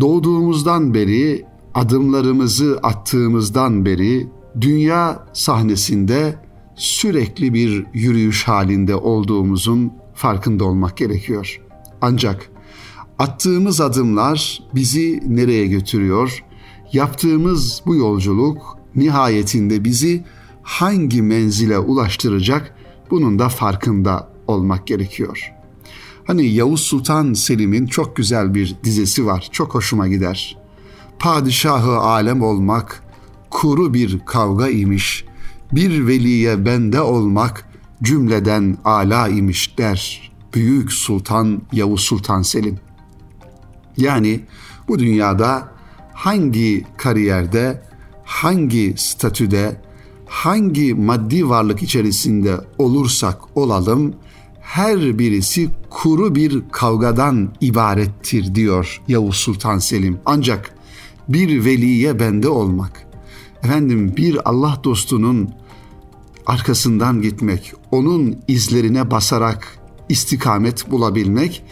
Doğduğumuzdan 0.00 0.94
beri, 0.94 1.44
adımlarımızı 1.74 2.78
attığımızdan 2.82 3.84
beri 3.84 4.26
dünya 4.60 5.26
sahnesinde 5.32 6.34
sürekli 6.76 7.54
bir 7.54 7.86
yürüyüş 7.94 8.48
halinde 8.48 8.94
olduğumuzun 8.94 9.92
farkında 10.14 10.64
olmak 10.64 10.96
gerekiyor. 10.96 11.60
Ancak 12.00 12.50
attığımız 13.18 13.80
adımlar 13.80 14.62
bizi 14.74 15.22
nereye 15.26 15.66
götürüyor? 15.66 16.44
Yaptığımız 16.92 17.82
bu 17.86 17.94
yolculuk 17.96 18.78
nihayetinde 18.96 19.84
bizi 19.84 20.24
hangi 20.62 21.22
menzile 21.22 21.78
ulaştıracak? 21.78 22.73
Bunun 23.10 23.38
da 23.38 23.48
farkında 23.48 24.28
olmak 24.46 24.86
gerekiyor. 24.86 25.52
Hani 26.24 26.46
Yavuz 26.46 26.80
Sultan 26.80 27.32
Selim'in 27.32 27.86
çok 27.86 28.16
güzel 28.16 28.54
bir 28.54 28.76
dizesi 28.84 29.26
var. 29.26 29.48
Çok 29.52 29.74
hoşuma 29.74 30.08
gider. 30.08 30.56
Padişahı 31.18 31.98
alem 31.98 32.42
olmak 32.42 33.02
kuru 33.50 33.94
bir 33.94 34.18
kavga 34.18 34.68
imiş. 34.68 35.24
Bir 35.72 36.06
veliye 36.06 36.66
bende 36.66 37.00
olmak 37.00 37.68
cümleden 38.02 38.78
ala 38.84 39.28
imiş 39.28 39.78
der. 39.78 40.32
Büyük 40.54 40.92
Sultan 40.92 41.62
Yavuz 41.72 42.00
Sultan 42.00 42.42
Selim. 42.42 42.78
Yani 43.96 44.40
bu 44.88 44.98
dünyada 44.98 45.68
hangi 46.12 46.86
kariyerde, 46.96 47.82
hangi 48.24 48.94
statüde, 48.96 49.80
hangi 50.34 50.94
maddi 50.94 51.48
varlık 51.48 51.82
içerisinde 51.82 52.56
olursak 52.78 53.38
olalım 53.54 54.14
her 54.60 55.18
birisi 55.18 55.70
kuru 55.90 56.34
bir 56.34 56.62
kavgadan 56.72 57.48
ibarettir 57.60 58.54
diyor 58.54 59.02
Yavuz 59.08 59.36
Sultan 59.36 59.78
Selim. 59.78 60.18
Ancak 60.26 60.74
bir 61.28 61.64
veliye 61.64 62.20
bende 62.20 62.48
olmak, 62.48 63.06
efendim 63.62 64.16
bir 64.16 64.48
Allah 64.48 64.80
dostunun 64.84 65.50
arkasından 66.46 67.22
gitmek, 67.22 67.72
onun 67.90 68.36
izlerine 68.48 69.10
basarak 69.10 69.78
istikamet 70.08 70.90
bulabilmek 70.90 71.62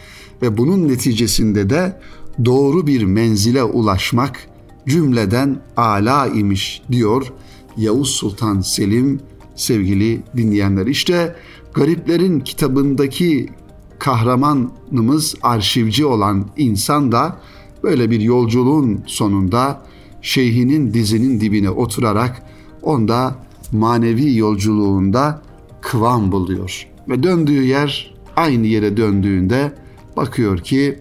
ve 0.42 0.59
bunun 0.59 0.88
neticesinde 0.88 1.71
de 1.71 2.00
doğru 2.45 2.87
bir 2.87 3.04
menzile 3.04 3.64
ulaşmak 3.64 4.49
cümleden 4.87 5.62
ala 5.76 6.26
imiş 6.26 6.83
diyor 6.92 7.33
Yavuz 7.76 8.11
Sultan 8.11 8.61
Selim 8.61 9.21
sevgili 9.55 10.23
dinleyenler. 10.37 10.87
İşte 10.87 11.37
Gariplerin 11.75 12.41
kitabındaki 12.41 13.49
kahramanımız 13.99 15.35
arşivci 15.43 16.07
olan 16.07 16.47
insan 16.57 17.12
da 17.12 17.41
böyle 17.83 18.11
bir 18.11 18.21
yolculuğun 18.21 19.02
sonunda 19.07 19.83
şeyhinin 20.23 20.95
dizinin 20.95 21.41
dibine 21.41 21.71
oturarak 21.71 22.43
onda 22.83 23.37
manevi 23.73 24.37
yolculuğunda 24.37 25.43
kıvam 25.81 26.33
buluyor. 26.33 26.87
Ve 27.09 27.23
döndüğü 27.23 27.62
yer 27.62 28.14
aynı 28.37 28.67
yere 28.67 28.97
döndüğünde 28.97 29.73
bakıyor 30.17 30.59
ki 30.59 31.00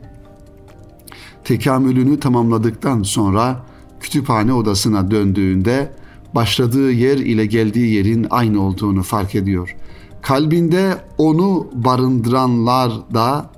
tekamülünü 1.44 2.20
tamamladıktan 2.20 3.04
sonra 3.04 3.66
kütüphane 4.00 4.54
odasına 4.54 5.12
döndüğünde 5.12 5.92
başladığı 6.36 6.92
yer 6.92 7.18
ile 7.18 7.46
geldiği 7.46 7.94
yerin 7.94 8.28
aynı 8.30 8.62
olduğunu 8.62 9.04
fark 9.04 9.36
ediyor. 9.36 9.76
Kalbinde 10.22 10.98
onu 11.18 11.68
barındıranlar 11.74 12.92
da 13.14 13.50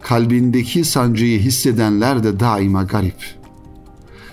kalbindeki 0.00 0.84
sancıyı 0.84 1.38
hissedenler 1.40 2.24
de 2.24 2.40
daima 2.40 2.82
garip. 2.82 3.42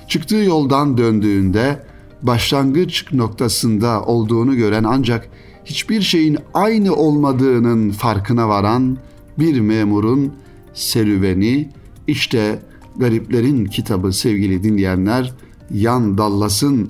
Çıktığı 0.07 0.35
yoldan 0.35 0.97
döndüğünde 0.97 1.83
başlangıç 2.21 3.13
noktasında 3.13 4.03
olduğunu 4.03 4.55
gören 4.55 4.83
ancak 4.83 5.29
hiçbir 5.65 6.01
şeyin 6.01 6.37
aynı 6.53 6.95
olmadığının 6.95 7.91
farkına 7.91 8.49
varan 8.49 8.97
bir 9.39 9.59
memurun 9.59 10.33
serüveni 10.73 11.69
işte 12.07 12.59
Gariplerin 12.97 13.65
kitabı 13.65 14.13
sevgili 14.13 14.63
dinleyenler 14.63 15.33
Yan 15.71 16.17
Dallas'ın 16.17 16.89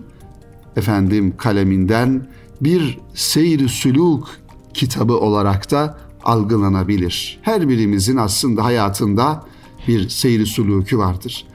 efendim 0.80 1.34
kaleminden 1.38 2.28
bir 2.62 2.98
seyir 3.14 3.68
süluk 3.68 4.30
kitabı 4.74 5.14
olarak 5.14 5.72
da 5.72 5.98
algılanabilir. 6.24 7.40
Her 7.42 7.70
birimizin 7.70 8.18
aslında 8.18 8.64
hayatında 8.64 9.46
bir 9.88 10.10
seyri 10.10 10.46
suluku 10.46 10.98
vardır. 10.98 11.46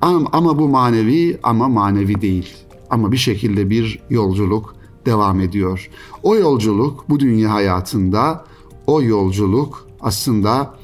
Ama, 0.00 0.28
ama 0.32 0.58
bu 0.58 0.68
manevi 0.68 1.38
ama 1.42 1.68
manevi 1.68 2.20
değil. 2.20 2.48
Ama 2.90 3.12
bir 3.12 3.16
şekilde 3.16 3.70
bir 3.70 4.00
yolculuk 4.10 4.74
devam 5.06 5.40
ediyor. 5.40 5.90
O 6.22 6.36
yolculuk 6.36 7.04
bu 7.08 7.20
dünya 7.20 7.52
hayatında 7.52 8.44
o 8.86 9.02
yolculuk 9.02 9.86
aslında 10.00 10.74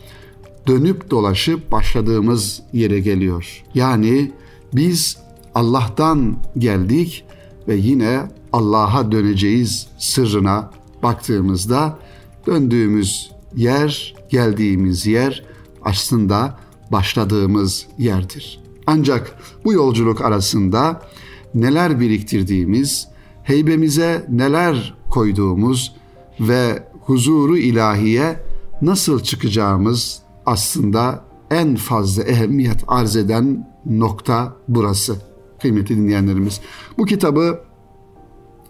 dönüp 0.67 1.11
dolaşıp 1.11 1.73
başladığımız 1.73 2.63
yere 2.73 3.01
geliyor. 3.01 3.65
Yani 3.75 4.33
biz 4.75 5.19
Allah'tan 5.55 6.37
geldik 6.59 7.25
ve 7.69 7.77
yine 7.77 8.29
Allah'a 8.53 9.13
döneceğiz 9.13 9.87
sırrına 9.99 10.71
baktığımızda 11.03 11.99
döndüğümüz 12.47 13.31
yer, 13.57 14.15
geldiğimiz 14.29 15.07
yer 15.07 15.45
aslında 15.83 16.59
başladığımız 16.93 17.87
yerdir. 17.99 18.61
Ancak 18.87 19.39
bu 19.65 19.73
yolculuk 19.73 20.21
arasında 20.21 21.03
neler 21.55 22.01
biriktirdiğimiz, 22.01 23.09
heybemize 23.43 24.27
neler 24.29 24.95
koyduğumuz 25.11 25.95
ve 26.41 26.89
huzuru 27.01 27.59
ilahiye 27.59 28.45
nasıl 28.83 29.21
çıkacağımız 29.21 30.23
aslında 30.47 31.25
en 31.51 31.77
fazla 31.77 32.23
ehemmiyet 32.23 32.85
arz 32.89 33.17
eden 33.17 33.69
nokta 33.87 34.57
burası 34.69 35.28
kıymetli 35.61 35.97
dinleyenlerimiz. 35.97 36.61
Bu 36.99 37.05
kitabı 37.05 37.61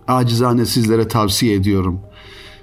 acizane 0.09 0.67
sizlere 0.67 1.09
tavsiye 1.09 1.55
ediyorum. 1.55 2.01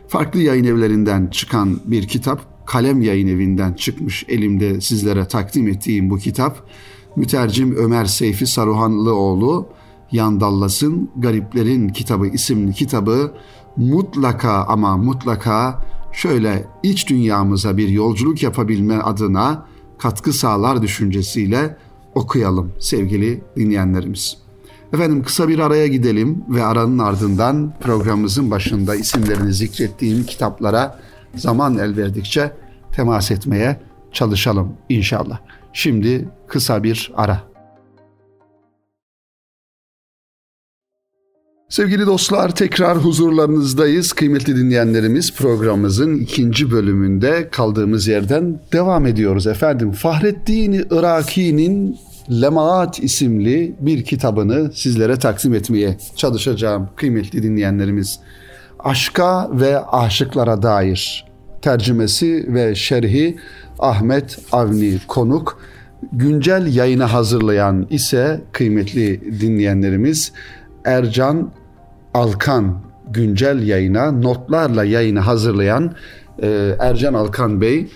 Farklı 0.08 0.42
yayın 0.42 0.64
evlerinden 0.64 1.28
çıkan 1.28 1.80
bir 1.86 2.08
kitap, 2.08 2.68
Kalem 2.68 3.02
Yayın 3.02 3.28
Evi'nden 3.28 3.74
çıkmış 3.74 4.26
elimde 4.28 4.82
sizlere 4.82 5.28
takdim 5.28 5.68
ettiğim 5.68 6.10
bu 6.10 6.18
kitap. 6.18 6.70
Mütercim 7.16 7.76
Ömer 7.76 8.06
Seyfi 8.06 8.48
Saruhanlıoğlu, 8.48 9.68
Yandallas'ın 10.12 11.10
Gariplerin 11.16 11.90
Kitabı 11.90 12.28
isimli 12.28 12.74
kitabı 12.74 13.32
mutlaka 13.78 14.64
ama 14.64 14.98
mutlaka 14.98 15.86
şöyle 16.14 16.68
iç 16.84 17.10
dünyamıza 17.10 17.78
bir 17.78 17.88
yolculuk 17.88 18.44
yapabilme 18.44 18.98
adına 18.98 19.66
katkı 19.98 20.34
sağlar 20.34 20.82
düşüncesiyle 20.82 21.78
okuyalım 22.16 22.72
sevgili 22.80 23.42
dinleyenlerimiz. 23.56 24.38
Efendim 24.94 25.24
kısa 25.24 25.48
bir 25.48 25.60
araya 25.60 25.88
gidelim 25.88 26.44
ve 26.50 26.64
aranın 26.64 27.00
ardından 27.00 27.74
programımızın 27.80 28.52
başında 28.52 28.96
isimlerini 28.96 29.54
zikrettiğim 29.54 30.24
kitaplara 30.24 31.00
zaman 31.36 31.78
el 31.78 31.98
verdikçe 31.98 32.52
temas 32.92 33.32
etmeye 33.32 33.80
çalışalım 34.12 34.74
inşallah. 34.90 35.40
Şimdi 35.74 36.30
kısa 36.48 36.84
bir 36.84 37.12
ara. 37.16 37.55
Sevgili 41.70 42.06
dostlar 42.06 42.56
tekrar 42.56 42.98
huzurlarınızdayız. 42.98 44.14
Kıymetli 44.14 44.56
dinleyenlerimiz 44.56 45.36
programımızın 45.36 46.18
ikinci 46.18 46.72
bölümünde 46.72 47.50
kaldığımız 47.52 48.08
yerden 48.08 48.60
devam 48.74 49.06
ediyoruz 49.06 49.48
efendim. 49.48 49.92
Fahrettin 49.92 50.74
Iraki'nin 50.74 51.98
Lemaat 52.42 53.00
isimli 53.00 53.76
bir 53.80 54.04
kitabını 54.04 54.72
sizlere 54.74 55.20
takdim 55.20 55.54
etmeye 55.54 55.98
çalışacağım 56.16 56.90
kıymetli 56.96 57.44
dinleyenlerimiz. 57.44 58.20
Aşka 58.80 59.50
ve 59.60 59.80
aşıklara 59.80 60.62
dair 60.62 61.26
tercümesi 61.62 62.46
ve 62.54 62.76
şerhi 62.76 63.38
Ahmet 63.80 64.40
Avni 64.52 65.00
Konuk. 65.08 65.60
Güncel 66.12 66.76
yayını 66.76 67.04
hazırlayan 67.04 67.88
ise 67.90 68.42
kıymetli 68.52 69.40
dinleyenlerimiz 69.42 70.32
Ercan 70.86 71.52
Alkan 72.14 72.82
güncel 73.08 73.68
yayına 73.68 74.12
notlarla 74.12 74.84
yayını 74.84 75.20
hazırlayan 75.20 75.96
e, 76.42 76.76
Ercan 76.80 77.14
Alkan 77.14 77.62
Bey 77.62 77.88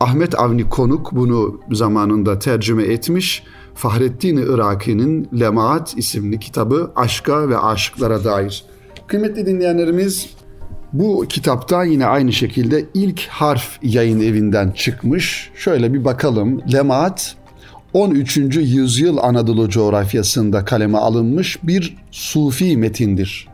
Ahmet 0.00 0.40
Avni 0.40 0.68
Konuk 0.68 1.12
bunu 1.12 1.60
zamanında 1.70 2.38
tercüme 2.38 2.82
etmiş. 2.82 3.44
Fahrettin 3.74 4.36
Iraki'nin 4.36 5.28
Lemaat 5.40 5.94
isimli 5.96 6.38
kitabı 6.38 6.92
aşka 6.96 7.48
ve 7.48 7.58
aşıklara 7.58 8.24
dair. 8.24 8.64
Kıymetli 9.06 9.46
dinleyenlerimiz 9.46 10.30
bu 10.92 11.26
kitapta 11.28 11.84
yine 11.84 12.06
aynı 12.06 12.32
şekilde 12.32 12.84
ilk 12.94 13.20
harf 13.28 13.78
yayın 13.82 14.20
evinden 14.20 14.70
çıkmış. 14.70 15.50
Şöyle 15.54 15.94
bir 15.94 16.04
bakalım. 16.04 16.60
Lemaat 16.72 17.36
13. 17.92 18.36
yüzyıl 18.56 19.16
Anadolu 19.16 19.68
coğrafyasında 19.68 20.64
kaleme 20.64 20.98
alınmış 20.98 21.58
bir 21.62 21.96
sufi 22.10 22.76
metindir. 22.76 23.48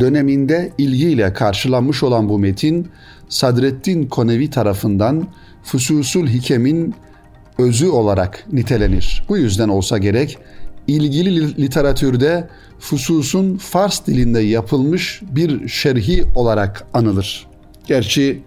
Döneminde 0.00 0.72
ilgiyle 0.78 1.32
karşılanmış 1.32 2.02
olan 2.02 2.28
bu 2.28 2.38
metin 2.38 2.88
Sadreddin 3.28 4.06
Konevi 4.06 4.50
tarafından 4.50 5.28
Fususul 5.62 6.26
Hikem'in 6.26 6.94
özü 7.58 7.88
olarak 7.88 8.46
nitelenir. 8.52 9.24
Bu 9.28 9.38
yüzden 9.38 9.68
olsa 9.68 9.98
gerek 9.98 10.38
ilgili 10.86 11.62
literatürde 11.62 12.48
Fusus'un 12.78 13.56
Fars 13.56 14.06
dilinde 14.06 14.40
yapılmış 14.40 15.22
bir 15.30 15.68
şerhi 15.68 16.24
olarak 16.34 16.86
anılır. 16.94 17.46
Gerçi 17.86 18.42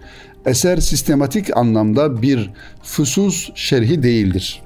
eser 0.45 0.77
sistematik 0.77 1.57
anlamda 1.57 2.21
bir 2.21 2.49
Fusus 2.83 3.49
şerhi 3.55 4.03
değildir. 4.03 4.61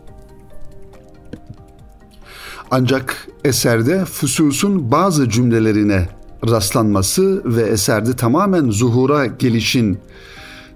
Ancak 2.72 3.28
eserde 3.46 4.06
Fusus'un 4.06 4.92
bazı 4.92 5.30
cümlelerine 5.30 6.08
rastlanması 6.50 7.42
ve 7.46 7.62
eserde 7.62 8.14
tamamen 8.14 8.70
zuhura 8.70 9.26
gelişin 9.26 9.98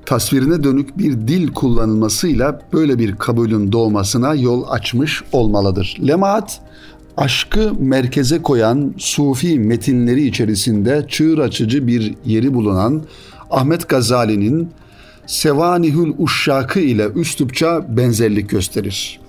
tasvirine 0.05 0.63
dönük 0.63 0.97
bir 0.97 1.11
dil 1.11 1.53
kullanılmasıyla 1.53 2.61
böyle 2.73 2.99
bir 2.99 3.15
kabulün 3.15 3.71
doğmasına 3.71 4.33
yol 4.33 4.63
açmış 4.69 5.23
olmalıdır. 5.31 5.97
Lemaat, 6.07 6.61
aşkı 7.17 7.73
merkeze 7.79 8.41
koyan 8.41 8.93
sufi 8.97 9.59
metinleri 9.59 10.27
içerisinde 10.27 11.05
çığır 11.09 11.37
açıcı 11.37 11.87
bir 11.87 12.15
yeri 12.25 12.53
bulunan 12.53 13.01
Ahmet 13.49 13.89
Gazali'nin 13.89 14.69
Sevanihül 15.27 16.13
Uşşakı 16.17 16.79
ile 16.79 17.07
üslupça 17.15 17.97
benzerlik 17.97 18.49
gösterir. 18.49 19.19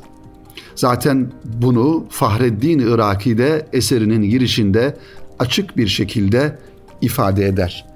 Zaten 0.79 1.33
bunu 1.45 2.07
Fahreddin 2.11 2.79
Iraki'de 2.79 3.67
eserinin 3.73 4.23
girişinde 4.23 4.97
açık 5.39 5.77
bir 5.77 5.87
şekilde 5.87 6.59
ifade 7.01 7.47
eder. 7.47 7.87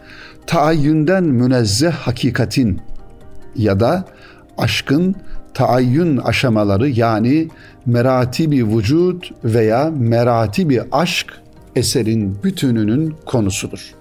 Taayyünden 0.47 1.25
münezzeh 1.25 1.92
hakikatin 1.92 2.81
ya 3.57 3.81
da 3.81 4.05
aşkın 4.59 5.14
taayyün 5.55 6.16
aşamaları 6.16 6.88
yani 6.88 7.49
meratibi 7.87 8.68
vücut 8.68 9.31
veya 9.45 9.90
meratibi 9.99 10.83
aşk 10.92 11.27
eserin 11.77 12.38
bütününün 12.45 13.14
konusudur. 13.27 13.95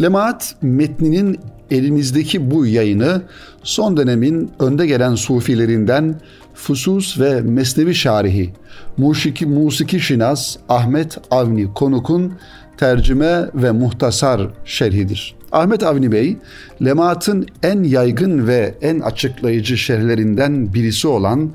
Lemaat 0.00 0.56
metninin 0.62 1.38
elimizdeki 1.70 2.50
bu 2.50 2.66
yayını 2.66 3.22
son 3.62 3.96
dönemin 3.96 4.50
önde 4.58 4.86
gelen 4.86 5.14
sufilerinden 5.14 6.20
Fusus 6.54 7.20
ve 7.20 7.40
Mesnevi 7.40 7.94
Şarihi, 7.94 8.52
Musiki, 8.96 9.46
Musiki 9.46 10.00
Şinas 10.00 10.56
Ahmet 10.68 11.18
Avni 11.30 11.74
Konuk'un 11.74 12.32
tercüme 12.76 13.50
ve 13.54 13.70
muhtasar 13.70 14.48
şerhidir. 14.64 15.34
Ahmet 15.52 15.82
Avni 15.82 16.12
Bey, 16.12 16.36
Lemaat'ın 16.84 17.46
en 17.62 17.82
yaygın 17.82 18.46
ve 18.46 18.74
en 18.82 19.00
açıklayıcı 19.00 19.78
şerhlerinden 19.78 20.74
birisi 20.74 21.08
olan 21.08 21.50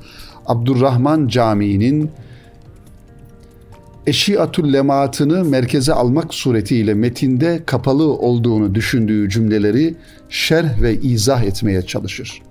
Abdurrahman 0.46 1.28
Camii'nin 1.28 2.10
Eşiatul 4.06 4.72
Lemaat'ını 4.72 5.44
merkeze 5.44 5.92
almak 5.92 6.34
suretiyle 6.34 6.94
metinde 6.94 7.62
kapalı 7.66 8.04
olduğunu 8.04 8.74
düşündüğü 8.74 9.30
cümleleri 9.30 9.94
şerh 10.28 10.82
ve 10.82 10.94
izah 10.94 11.42
etmeye 11.42 11.82
çalışır. 11.82 12.42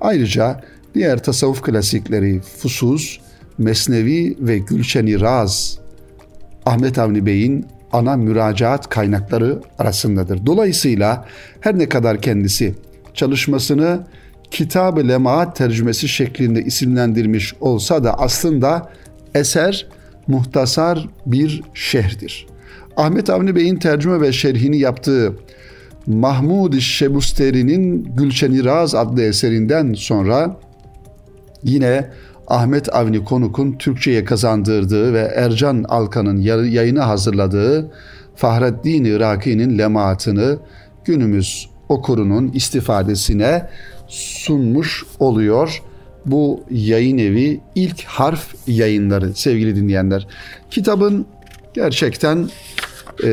Ayrıca 0.00 0.60
diğer 0.94 1.22
tasavvuf 1.22 1.62
klasikleri 1.62 2.40
Fusuz, 2.40 3.20
Mesnevi 3.58 4.36
ve 4.40 4.58
Gülşen-i 4.58 5.20
Raz 5.20 5.78
Ahmet 6.66 6.98
Avni 6.98 7.26
Bey'in 7.26 7.66
ana 7.92 8.16
müracaat 8.16 8.88
kaynakları 8.88 9.60
arasındadır. 9.78 10.46
Dolayısıyla 10.46 11.26
her 11.60 11.78
ne 11.78 11.88
kadar 11.88 12.20
kendisi 12.20 12.74
çalışmasını 13.14 14.06
Kitab-ı 14.50 15.08
Lemaat 15.08 15.56
tercümesi 15.56 16.08
şeklinde 16.08 16.62
isimlendirmiş 16.62 17.54
olsa 17.60 18.04
da 18.04 18.18
aslında 18.18 18.90
eser 19.34 19.86
muhtasar 20.26 21.08
bir 21.26 21.62
şehirdir. 21.74 22.46
Ahmet 22.96 23.30
Avni 23.30 23.56
Bey'in 23.56 23.76
tercüme 23.76 24.20
ve 24.20 24.32
şerhini 24.32 24.78
yaptığı 24.78 25.36
Mahmud 26.06 26.78
Şebusteri'nin 26.78 28.04
Gülşen-i 28.16 28.64
Raz 28.64 28.94
adlı 28.94 29.22
eserinden 29.22 29.92
sonra 29.92 30.56
yine 31.64 32.10
Ahmet 32.48 32.94
Avni 32.94 33.24
Konuk'un 33.24 33.72
Türkçe'ye 33.72 34.24
kazandırdığı 34.24 35.12
ve 35.12 35.32
Ercan 35.36 35.84
Alkan'ın 35.88 36.36
yayını 36.70 37.00
hazırladığı 37.00 37.90
Fahreddin 38.36 39.04
Iraki'nin 39.04 39.78
lemaatını 39.78 40.58
günümüz 41.04 41.68
okurunun 41.88 42.52
istifadesine 42.52 43.68
sunmuş 44.08 45.04
oluyor. 45.18 45.82
Bu 46.26 46.64
yayın 46.70 47.18
evi 47.18 47.60
ilk 47.74 48.04
harf 48.04 48.54
yayınları 48.66 49.34
sevgili 49.34 49.76
dinleyenler. 49.76 50.26
Kitabın 50.70 51.26
gerçekten 51.74 52.48
e, 53.24 53.30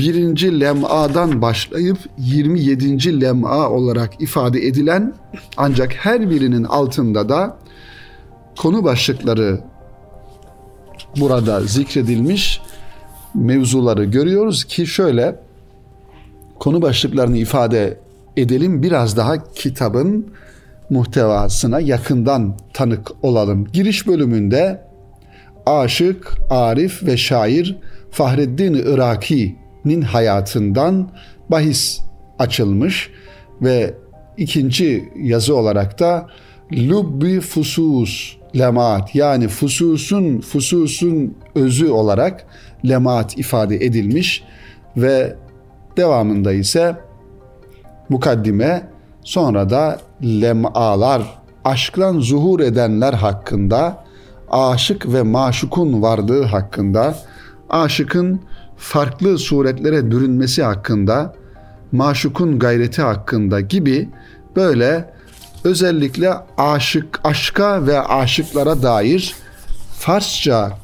birinci 0.00 0.60
lem'adan 0.60 1.42
başlayıp 1.42 1.98
27. 2.18 3.20
lem'a 3.20 3.70
olarak 3.70 4.22
ifade 4.22 4.66
edilen 4.66 5.14
ancak 5.56 5.92
her 5.92 6.30
birinin 6.30 6.64
altında 6.64 7.28
da 7.28 7.56
konu 8.58 8.84
başlıkları 8.84 9.60
burada 11.16 11.60
zikredilmiş 11.60 12.60
mevzuları 13.34 14.04
görüyoruz 14.04 14.64
ki 14.64 14.86
şöyle 14.86 15.36
konu 16.58 16.82
başlıklarını 16.82 17.36
ifade 17.36 17.98
edelim. 18.36 18.82
Biraz 18.82 19.16
daha 19.16 19.52
kitabın 19.54 20.26
muhtevasına 20.90 21.80
yakından 21.80 22.56
tanık 22.72 23.10
olalım. 23.22 23.66
Giriş 23.72 24.06
bölümünde 24.06 24.82
aşık, 25.66 26.32
arif 26.50 27.02
ve 27.02 27.16
şair 27.16 27.76
Fahreddin 28.10 28.74
Iraki'nin 29.84 30.02
hayatından 30.02 31.08
bahis 31.48 32.00
açılmış 32.38 33.10
ve 33.62 33.94
ikinci 34.36 35.12
yazı 35.16 35.56
olarak 35.56 35.98
da 35.98 36.26
Lubbi 36.72 37.40
Fusus 37.40 38.36
lemaat. 38.58 39.14
Yani 39.14 39.48
fususun 39.48 40.40
fususun 40.40 41.36
özü 41.54 41.90
olarak 41.90 42.46
lemaat 42.88 43.38
ifade 43.38 43.76
edilmiş 43.76 44.44
ve 44.96 45.36
devamında 45.96 46.52
ise 46.52 46.96
mukaddime 48.08 48.88
sonra 49.22 49.70
da 49.70 49.98
lemalar 50.22 51.22
aşktan 51.64 52.20
zuhur 52.20 52.60
edenler 52.60 53.12
hakkında 53.12 54.04
aşık 54.50 55.12
ve 55.12 55.22
maşukun 55.22 56.02
varlığı 56.02 56.44
hakkında. 56.44 57.14
Aşıkın 57.70 58.40
farklı 58.80 59.38
suretlere 59.38 60.10
bürünmesi 60.10 60.62
hakkında 60.62 61.34
maşukun 61.92 62.58
gayreti 62.58 63.02
hakkında 63.02 63.60
gibi 63.60 64.08
böyle 64.56 65.14
özellikle 65.64 66.32
aşık 66.58 67.20
aşka 67.24 67.86
ve 67.86 68.00
aşıklara 68.00 68.82
dair 68.82 69.34
Farsça 69.98 70.78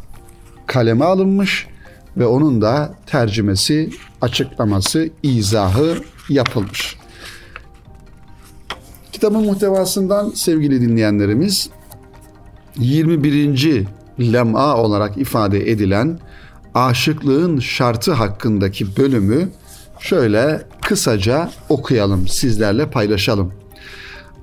kaleme 0.66 1.04
alınmış 1.04 1.66
ve 2.16 2.26
onun 2.26 2.62
da 2.62 2.94
tercümesi, 3.06 3.90
açıklaması, 4.20 5.08
izahı 5.22 5.96
yapılmış. 6.28 6.96
Kitabın 9.12 9.44
muhtevasından 9.44 10.30
sevgili 10.30 10.80
dinleyenlerimiz 10.80 11.70
21. 12.78 13.84
lem'a 14.20 14.76
olarak 14.76 15.18
ifade 15.18 15.70
edilen 15.70 16.18
aşıklığın 16.76 17.58
şartı 17.58 18.12
hakkındaki 18.12 18.96
bölümü 18.96 19.48
şöyle 20.00 20.62
kısaca 20.82 21.50
okuyalım, 21.68 22.28
sizlerle 22.28 22.90
paylaşalım. 22.90 23.52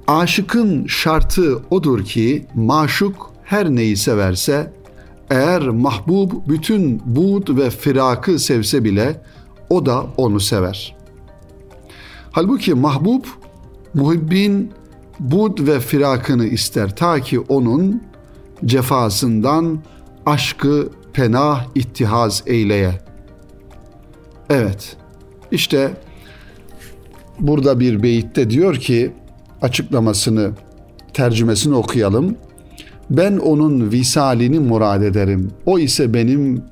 Aşıkın 0.08 0.88
şartı 0.88 1.60
odur 1.70 2.06
ki 2.06 2.46
maşuk 2.56 3.32
her 3.44 3.70
neyi 3.70 3.98
severse 3.98 4.74
eğer 5.30 5.62
mahbub 5.62 6.32
bütün 6.48 7.02
bud 7.06 7.58
ve 7.58 7.70
firakı 7.70 8.40
sevse 8.40 8.84
bile 8.84 9.22
o 9.70 9.86
da 9.86 10.06
onu 10.18 10.40
sever. 10.40 10.96
Halbuki 12.32 12.74
mahbub 12.74 13.24
muhibbin 13.94 14.72
bud 15.20 15.68
ve 15.68 15.80
firakını 15.80 16.46
ister 16.46 16.96
ta 16.96 17.20
ki 17.20 17.40
onun 17.40 18.04
cefasından 18.66 19.80
aşkı 20.26 20.90
penah 21.14 21.66
ittihaz 21.76 22.44
eyleye. 22.46 22.92
Evet, 24.50 24.98
işte 25.52 25.92
burada 27.40 27.80
bir 27.80 28.04
beyitte 28.04 28.50
diyor 28.50 28.76
ki 28.76 29.12
açıklamasını, 29.62 30.52
tercümesini 31.14 31.76
okuyalım. 31.76 32.36
Ben 33.10 33.38
onun 33.38 33.92
visalini 33.92 34.60
murad 34.60 35.02
ederim. 35.02 35.52
O 35.66 35.80
ise 35.80 36.14
benim 36.14 36.64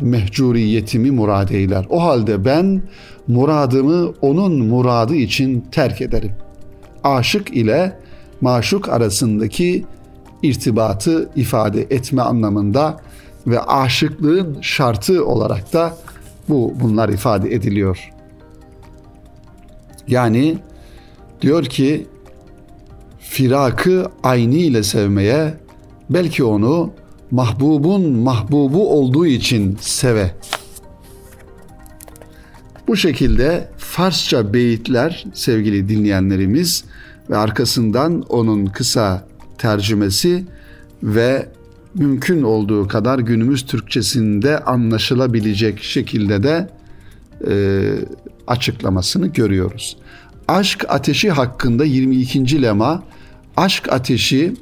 mehcuriyetimi 0.00 1.10
murad 1.10 1.48
eyler. 1.48 1.86
O 1.90 2.02
halde 2.02 2.44
ben 2.44 2.82
muradımı 3.28 4.12
onun 4.20 4.66
muradı 4.66 5.14
için 5.14 5.64
terk 5.72 6.00
ederim. 6.00 6.32
Aşık 7.04 7.56
ile 7.56 7.98
maşuk 8.40 8.88
arasındaki 8.88 9.84
irtibatı 10.42 11.28
ifade 11.36 11.82
etme 11.82 12.22
anlamında 12.22 13.00
ve 13.48 13.60
aşıklığın 13.60 14.58
şartı 14.60 15.26
olarak 15.26 15.72
da 15.72 15.96
bu 16.48 16.74
bunlar 16.80 17.08
ifade 17.08 17.54
ediliyor. 17.54 18.10
Yani 20.08 20.58
diyor 21.42 21.64
ki 21.64 22.06
firakı 23.20 24.06
aynı 24.22 24.54
ile 24.54 24.82
sevmeye 24.82 25.54
belki 26.10 26.44
onu 26.44 26.92
mahbubun 27.30 28.12
mahbubu 28.12 28.90
olduğu 28.92 29.26
için 29.26 29.78
seve. 29.80 30.34
Bu 32.88 32.96
şekilde 32.96 33.68
Farsça 33.76 34.52
beyitler 34.52 35.24
sevgili 35.34 35.88
dinleyenlerimiz 35.88 36.84
ve 37.30 37.36
arkasından 37.36 38.22
onun 38.28 38.66
kısa 38.66 39.26
tercümesi 39.58 40.44
ve 41.02 41.48
mümkün 41.94 42.42
olduğu 42.42 42.88
kadar 42.88 43.18
günümüz 43.18 43.66
Türkçesinde 43.66 44.58
anlaşılabilecek 44.58 45.82
şekilde 45.82 46.42
de 46.42 46.68
e, 47.48 47.54
açıklamasını 48.46 49.26
görüyoruz. 49.26 49.96
Aşk 50.48 50.84
ateşi 50.88 51.30
hakkında 51.30 51.84
22. 51.84 52.62
lema 52.62 53.02
aşk 53.56 53.92
ateşi 53.92 54.54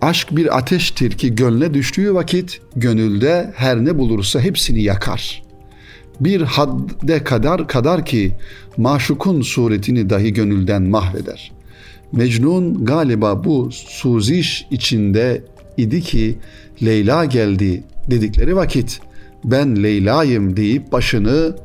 aşk 0.00 0.36
bir 0.36 0.58
ateştir 0.58 1.10
ki 1.10 1.34
gönle 1.34 1.74
düştüğü 1.74 2.14
vakit 2.14 2.60
gönülde 2.76 3.52
her 3.56 3.84
ne 3.84 3.98
bulursa 3.98 4.40
hepsini 4.40 4.82
yakar. 4.82 5.42
Bir 6.20 6.40
hadde 6.40 7.24
kadar 7.24 7.68
kadar 7.68 8.06
ki 8.06 8.36
maşukun 8.76 9.42
suretini 9.42 10.10
dahi 10.10 10.32
gönülden 10.32 10.82
mahveder. 10.82 11.57
Mecnun 12.12 12.84
galiba 12.84 13.44
bu 13.44 13.68
suziş 13.72 14.66
içinde 14.70 15.44
idi 15.76 16.00
ki 16.00 16.38
Leyla 16.82 17.24
geldi 17.24 17.84
dedikleri 18.10 18.56
vakit 18.56 19.00
ben 19.44 19.82
Leyla'yım 19.82 20.56
deyip 20.56 20.92
başını 20.92 21.56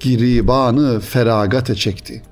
giribanı 0.00 1.00
feragate 1.00 1.74
çekti. 1.74 2.22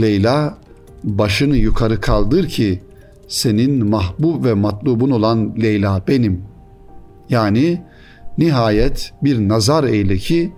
Leyla 0.00 0.58
başını 1.04 1.56
yukarı 1.56 2.00
kaldır 2.00 2.48
ki 2.48 2.82
senin 3.28 3.86
mahbub 3.86 4.44
ve 4.44 4.54
matlubun 4.54 5.10
olan 5.10 5.56
Leyla 5.62 6.02
benim. 6.08 6.42
Yani 7.30 7.82
nihayet 8.38 9.12
bir 9.22 9.48
nazar 9.48 9.84
eyle 9.84 10.16
ki 10.16 10.52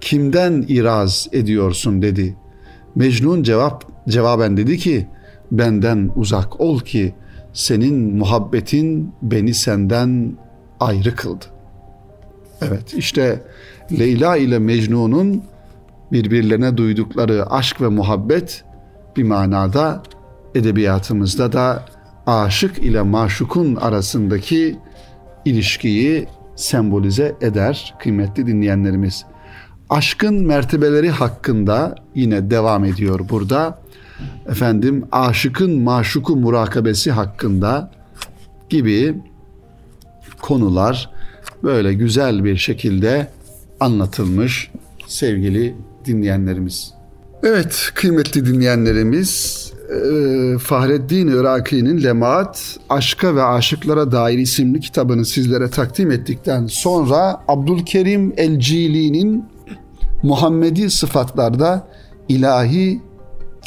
kimden 0.00 0.64
iraz 0.68 1.28
ediyorsun 1.32 2.02
dedi. 2.02 2.36
Mecnun 2.94 3.42
cevap 3.42 3.95
cevaben 4.08 4.56
dedi 4.56 4.78
ki 4.78 5.06
benden 5.52 6.10
uzak 6.16 6.60
ol 6.60 6.80
ki 6.80 7.14
senin 7.52 8.16
muhabbetin 8.16 9.12
beni 9.22 9.54
senden 9.54 10.38
ayrı 10.80 11.14
kıldı. 11.14 11.44
Evet 12.62 12.94
işte 12.94 13.42
Leyla 13.98 14.36
ile 14.36 14.58
Mecnun'un 14.58 15.42
birbirlerine 16.12 16.76
duydukları 16.76 17.50
aşk 17.50 17.80
ve 17.80 17.88
muhabbet 17.88 18.64
bir 19.16 19.22
manada 19.22 20.02
edebiyatımızda 20.54 21.52
da 21.52 21.84
aşık 22.26 22.78
ile 22.78 23.02
maşukun 23.02 23.76
arasındaki 23.76 24.76
ilişkiyi 25.44 26.26
sembolize 26.56 27.36
eder 27.40 27.94
kıymetli 27.98 28.46
dinleyenlerimiz. 28.46 29.24
Aşkın 29.90 30.46
mertebeleri 30.46 31.10
hakkında 31.10 31.94
yine 32.14 32.50
devam 32.50 32.84
ediyor 32.84 33.20
burada. 33.30 33.78
Efendim 34.48 35.04
aşıkın 35.12 35.80
maşuku 35.80 36.36
murakabesi 36.36 37.10
hakkında 37.10 37.90
gibi 38.68 39.14
konular 40.42 41.10
böyle 41.62 41.94
güzel 41.94 42.44
bir 42.44 42.56
şekilde 42.56 43.28
anlatılmış 43.80 44.70
sevgili 45.06 45.74
dinleyenlerimiz. 46.04 46.92
Evet 47.42 47.90
kıymetli 47.94 48.46
dinleyenlerimiz 48.46 49.62
e, 49.90 50.58
Fahreddin 50.58 51.28
Iraki'nin 51.28 52.02
Lemaat 52.02 52.76
Aşka 52.90 53.36
ve 53.36 53.42
Aşıklara 53.42 54.12
Dair 54.12 54.38
isimli 54.38 54.80
kitabını 54.80 55.24
sizlere 55.24 55.70
takdim 55.70 56.10
ettikten 56.10 56.66
sonra 56.66 57.42
Abdülkerim 57.48 58.32
El-Cili'nin 58.36 59.44
Muhammedi 60.22 60.90
Sıfatlarda 60.90 61.88
İlahi 62.28 63.00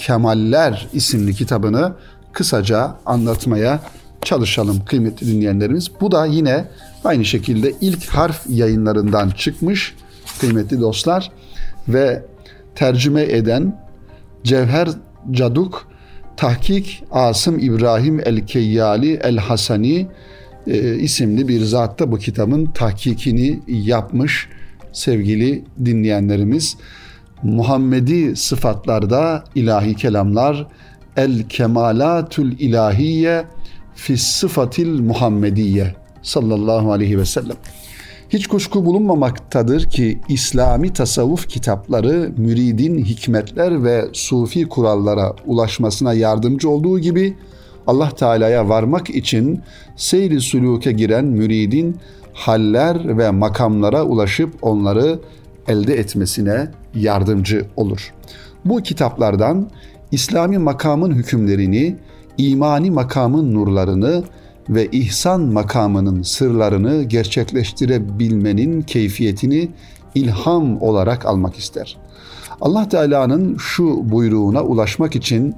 Kemaller 0.06 0.88
isimli 0.94 1.34
kitabını 1.34 1.94
kısaca 2.34 2.96
anlatmaya 3.06 3.80
çalışalım 4.22 4.86
kıymetli 4.86 5.28
dinleyenlerimiz. 5.28 5.88
Bu 6.02 6.12
da 6.12 6.26
yine 6.26 6.66
aynı 7.04 7.26
şekilde 7.26 7.74
ilk 7.82 8.06
harf 8.06 8.42
yayınlarından 8.50 9.30
çıkmış 9.30 9.96
kıymetli 10.40 10.82
dostlar 10.82 11.32
ve 11.88 12.26
tercüme 12.76 13.24
eden 13.24 13.82
Cevher 14.44 14.90
Caduk 15.32 15.88
Tahkik 16.38 17.04
Asım 17.12 17.60
İbrahim 17.60 18.20
El-Keyyali 18.20 19.14
El-Hasani 19.14 20.08
e, 20.68 20.96
isimli 20.96 21.48
bir 21.48 21.62
zatta 21.62 22.12
bu 22.12 22.18
kitabın 22.18 22.66
tahkikini 22.66 23.60
yapmış 23.68 24.50
sevgili 24.94 25.64
dinleyenlerimiz. 25.86 26.78
Muhammedi 27.44 28.36
sıfatlarda 28.36 29.44
ilahi 29.56 29.96
kelamlar 29.96 30.68
el 31.18 31.44
kemalatül 31.50 32.60
ilahiye 32.60 33.46
fi 33.96 34.18
sıfatil 34.18 35.02
Muhammediye 35.02 35.96
sallallahu 36.22 36.92
aleyhi 36.92 37.20
ve 37.20 37.26
sellem. 37.26 37.58
Hiç 38.30 38.48
kuşku 38.48 38.86
bulunmamaktadır 38.86 39.90
ki 39.90 40.20
İslami 40.30 40.94
tasavvuf 40.94 41.48
kitapları 41.50 42.32
müridin 42.38 43.04
hikmetler 43.06 43.84
ve 43.84 44.06
sufi 44.14 44.70
kurallara 44.70 45.36
ulaşmasına 45.46 46.14
yardımcı 46.14 46.70
olduğu 46.70 47.00
gibi 47.00 47.38
Allah 47.88 48.10
Teala'ya 48.10 48.70
varmak 48.70 49.10
için 49.10 49.62
seyri 49.96 50.42
suluke 50.42 50.92
giren 50.92 51.26
müridin 51.26 51.98
haller 52.34 53.18
ve 53.18 53.32
makamlara 53.32 54.04
ulaşıp 54.04 54.50
onları 54.62 55.20
elde 55.68 55.94
etmesine 56.00 56.72
yardımcı 56.96 57.66
olur. 57.76 58.14
Bu 58.66 58.84
kitaplardan 58.84 59.70
İslami 60.12 60.58
makamın 60.58 61.12
hükümlerini, 61.12 61.96
imani 62.38 62.92
makamın 62.92 63.54
nurlarını 63.54 64.24
ve 64.70 64.88
ihsan 64.92 65.42
makamının 65.42 66.22
sırlarını 66.22 67.04
gerçekleştirebilmenin 67.04 68.82
keyfiyetini 68.82 69.70
ilham 70.16 70.82
olarak 70.82 71.26
almak 71.26 71.56
ister. 71.56 71.98
Allah 72.62 72.90
Teala'nın 72.90 73.58
şu 73.58 74.12
buyruğuna 74.12 74.64
ulaşmak 74.64 75.16
için 75.16 75.56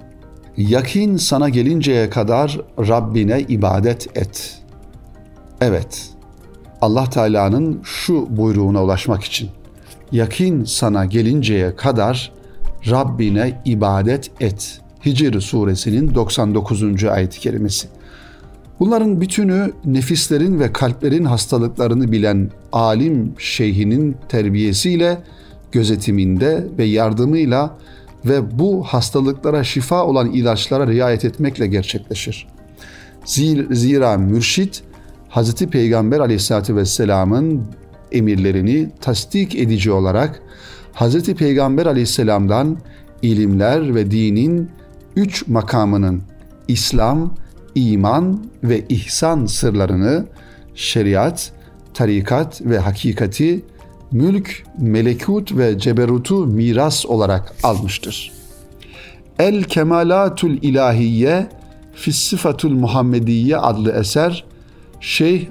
yakin 0.57 1.17
sana 1.17 1.49
gelinceye 1.49 2.09
kadar 2.09 2.61
Rabbine 2.79 3.41
ibadet 3.41 4.17
et. 4.17 4.61
Evet. 5.61 6.09
Allah 6.81 7.09
Teala'nın 7.09 7.81
şu 7.83 8.37
buyruğuna 8.37 8.83
ulaşmak 8.83 9.23
için 9.23 9.49
yakin 10.11 10.63
sana 10.63 11.05
gelinceye 11.05 11.75
kadar 11.75 12.31
Rabbine 12.89 13.61
ibadet 13.65 14.31
et. 14.39 14.81
Hicr 15.05 15.39
suresinin 15.39 16.15
99. 16.15 17.03
ayet-i 17.03 17.39
kerimesi. 17.39 17.87
Bunların 18.79 19.21
bütünü 19.21 19.71
nefislerin 19.85 20.59
ve 20.59 20.73
kalplerin 20.73 21.25
hastalıklarını 21.25 22.11
bilen 22.11 22.51
alim 22.71 23.33
şeyhinin 23.37 24.17
terbiyesiyle, 24.29 25.17
gözetiminde 25.71 26.67
ve 26.77 26.83
yardımıyla 26.83 27.77
ve 28.25 28.59
bu 28.59 28.83
hastalıklara 28.83 29.63
şifa 29.63 30.05
olan 30.05 30.31
ilaçlara 30.31 30.87
riayet 30.87 31.25
etmekle 31.25 31.67
gerçekleşir. 31.67 32.47
Zira 33.71 34.17
mürşit 34.17 34.83
Hz. 35.29 35.55
Peygamber 35.55 36.19
aleyhissalatü 36.19 36.75
vesselamın 36.75 37.63
emirlerini 38.11 38.89
tasdik 39.01 39.55
edici 39.55 39.91
olarak 39.91 40.41
Hz. 40.93 41.33
Peygamber 41.33 41.85
aleyhisselamdan 41.85 42.77
ilimler 43.21 43.95
ve 43.95 44.11
dinin 44.11 44.69
üç 45.15 45.47
makamının 45.47 46.21
İslam, 46.67 47.35
iman 47.75 48.45
ve 48.63 48.85
ihsan 48.89 49.45
sırlarını 49.45 50.25
şeriat, 50.75 51.51
tarikat 51.93 52.61
ve 52.61 52.79
hakikati, 52.79 53.65
mülk, 54.11 54.63
melekut 54.77 55.57
ve 55.57 55.79
ceberutu 55.79 56.45
miras 56.45 57.05
olarak 57.05 57.55
almıştır. 57.63 58.31
El 59.39 59.63
Kemalatul 59.63 60.57
İlahiye 60.61 61.47
Fissifatul 61.93 62.71
Muhammediye 62.71 63.57
adlı 63.57 63.91
eser 63.91 64.45
Şeyh 64.99 65.45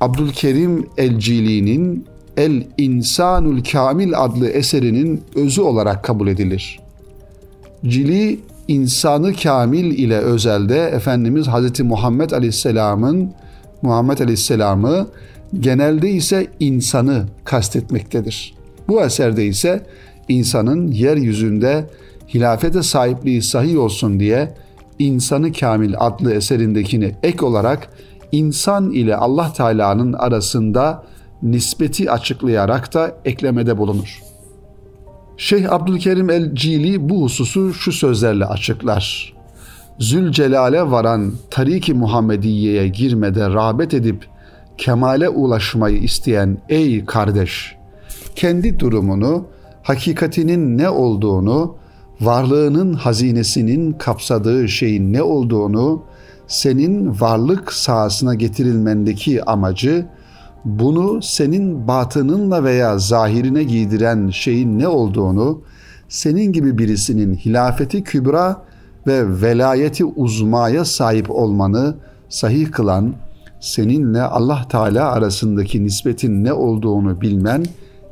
Abdülkerim 0.00 0.86
El-Cili'nin 0.96 2.06
El 2.36 2.62
İnsanul 2.78 3.64
Kamil 3.72 4.12
adlı 4.16 4.48
eserinin 4.48 5.22
özü 5.34 5.60
olarak 5.60 6.04
kabul 6.04 6.28
edilir. 6.28 6.80
Cili 7.86 8.40
insanı 8.68 9.34
kamil 9.34 9.98
ile 9.98 10.18
özelde 10.18 10.78
Efendimiz 10.78 11.46
Hz. 11.46 11.80
Muhammed 11.80 12.30
Aleyhisselam'ın 12.30 13.32
Muhammed 13.82 14.18
Aleyhisselam'ı 14.18 15.06
genelde 15.60 16.10
ise 16.10 16.46
insanı 16.60 17.24
kastetmektedir. 17.44 18.54
Bu 18.88 19.02
eserde 19.02 19.46
ise 19.46 19.86
insanın 20.28 20.92
yeryüzünde 20.92 21.86
hilafete 22.34 22.82
sahipliği 22.82 23.42
sahih 23.42 23.78
olsun 23.78 24.20
diye 24.20 24.54
İnsanı 24.98 25.52
Kamil 25.52 25.94
adlı 25.98 26.34
eserindekini 26.34 27.14
ek 27.22 27.44
olarak 27.44 27.88
insan 28.32 28.90
ile 28.90 29.16
Allah 29.16 29.52
Teala'nın 29.52 30.12
arasında 30.12 31.04
nispeti 31.42 32.10
açıklayarak 32.10 32.94
da 32.94 33.16
eklemede 33.24 33.78
bulunur. 33.78 34.22
Şeyh 35.36 35.72
Abdülkerim 35.72 36.30
el-Cili 36.30 37.08
bu 37.08 37.22
hususu 37.22 37.74
şu 37.74 37.92
sözlerle 37.92 38.44
açıklar. 38.44 39.34
Zülcelal'e 39.98 40.90
varan 40.90 41.32
Tarik-i 41.50 41.94
Muhammediye'ye 41.94 42.88
girmede 42.88 43.48
rağbet 43.48 43.94
edip 43.94 44.26
kemale 44.78 45.28
ulaşmayı 45.28 45.98
isteyen 45.98 46.58
ey 46.68 47.04
kardeş, 47.04 47.76
kendi 48.36 48.78
durumunu, 48.78 49.46
hakikatinin 49.82 50.78
ne 50.78 50.88
olduğunu, 50.88 51.76
varlığının 52.20 52.92
hazinesinin 52.92 53.92
kapsadığı 53.92 54.68
şeyin 54.68 55.12
ne 55.12 55.22
olduğunu, 55.22 56.02
senin 56.48 57.20
varlık 57.20 57.72
sahasına 57.72 58.34
getirilmendeki 58.34 59.44
amacı, 59.44 60.06
bunu 60.64 61.22
senin 61.22 61.88
batınınla 61.88 62.64
veya 62.64 62.98
zahirine 62.98 63.64
giydiren 63.64 64.30
şeyin 64.30 64.78
ne 64.78 64.88
olduğunu, 64.88 65.62
senin 66.08 66.52
gibi 66.52 66.78
birisinin 66.78 67.34
hilafeti 67.34 68.04
kübra 68.04 68.62
ve 69.06 69.42
velayeti 69.42 70.04
uzmaya 70.04 70.84
sahip 70.84 71.30
olmanı 71.30 71.94
sahih 72.28 72.70
kılan, 72.70 73.14
seninle 73.60 74.22
Allah 74.22 74.66
Teala 74.68 75.12
arasındaki 75.12 75.84
nispetin 75.84 76.44
ne 76.44 76.52
olduğunu 76.52 77.20
bilmen 77.20 77.64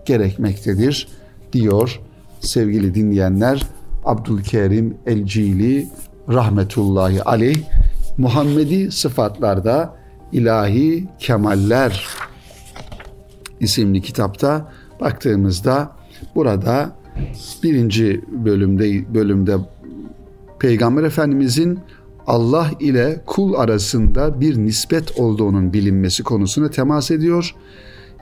gerekmektedir 0.05 1.09
diyor 1.53 2.01
sevgili 2.41 2.95
dinleyenler 2.95 3.63
Abdülkerim 4.05 4.97
El-Cili 5.07 5.89
rahmetullahi 6.29 7.23
aleyh 7.23 7.59
Muhammedi 8.19 8.93
sıfatlarda 8.93 9.97
ilahi 10.33 11.09
kemaller 11.19 12.07
isimli 13.61 14.03
kitapta 14.03 14.73
baktığımızda 15.01 15.93
burada 16.35 16.97
birinci 17.63 18.21
bölümde 18.45 19.15
bölümde 19.15 19.57
Peygamber 20.59 21.03
Efendimizin 21.03 21.79
Allah 22.27 22.71
ile 22.81 23.23
kul 23.27 23.55
arasında 23.55 24.41
bir 24.41 24.59
nispet 24.59 25.21
olduğunun 25.21 25.73
bilinmesi 25.73 26.23
konusuna 26.23 26.71
temas 26.71 27.11
ediyor. 27.11 27.55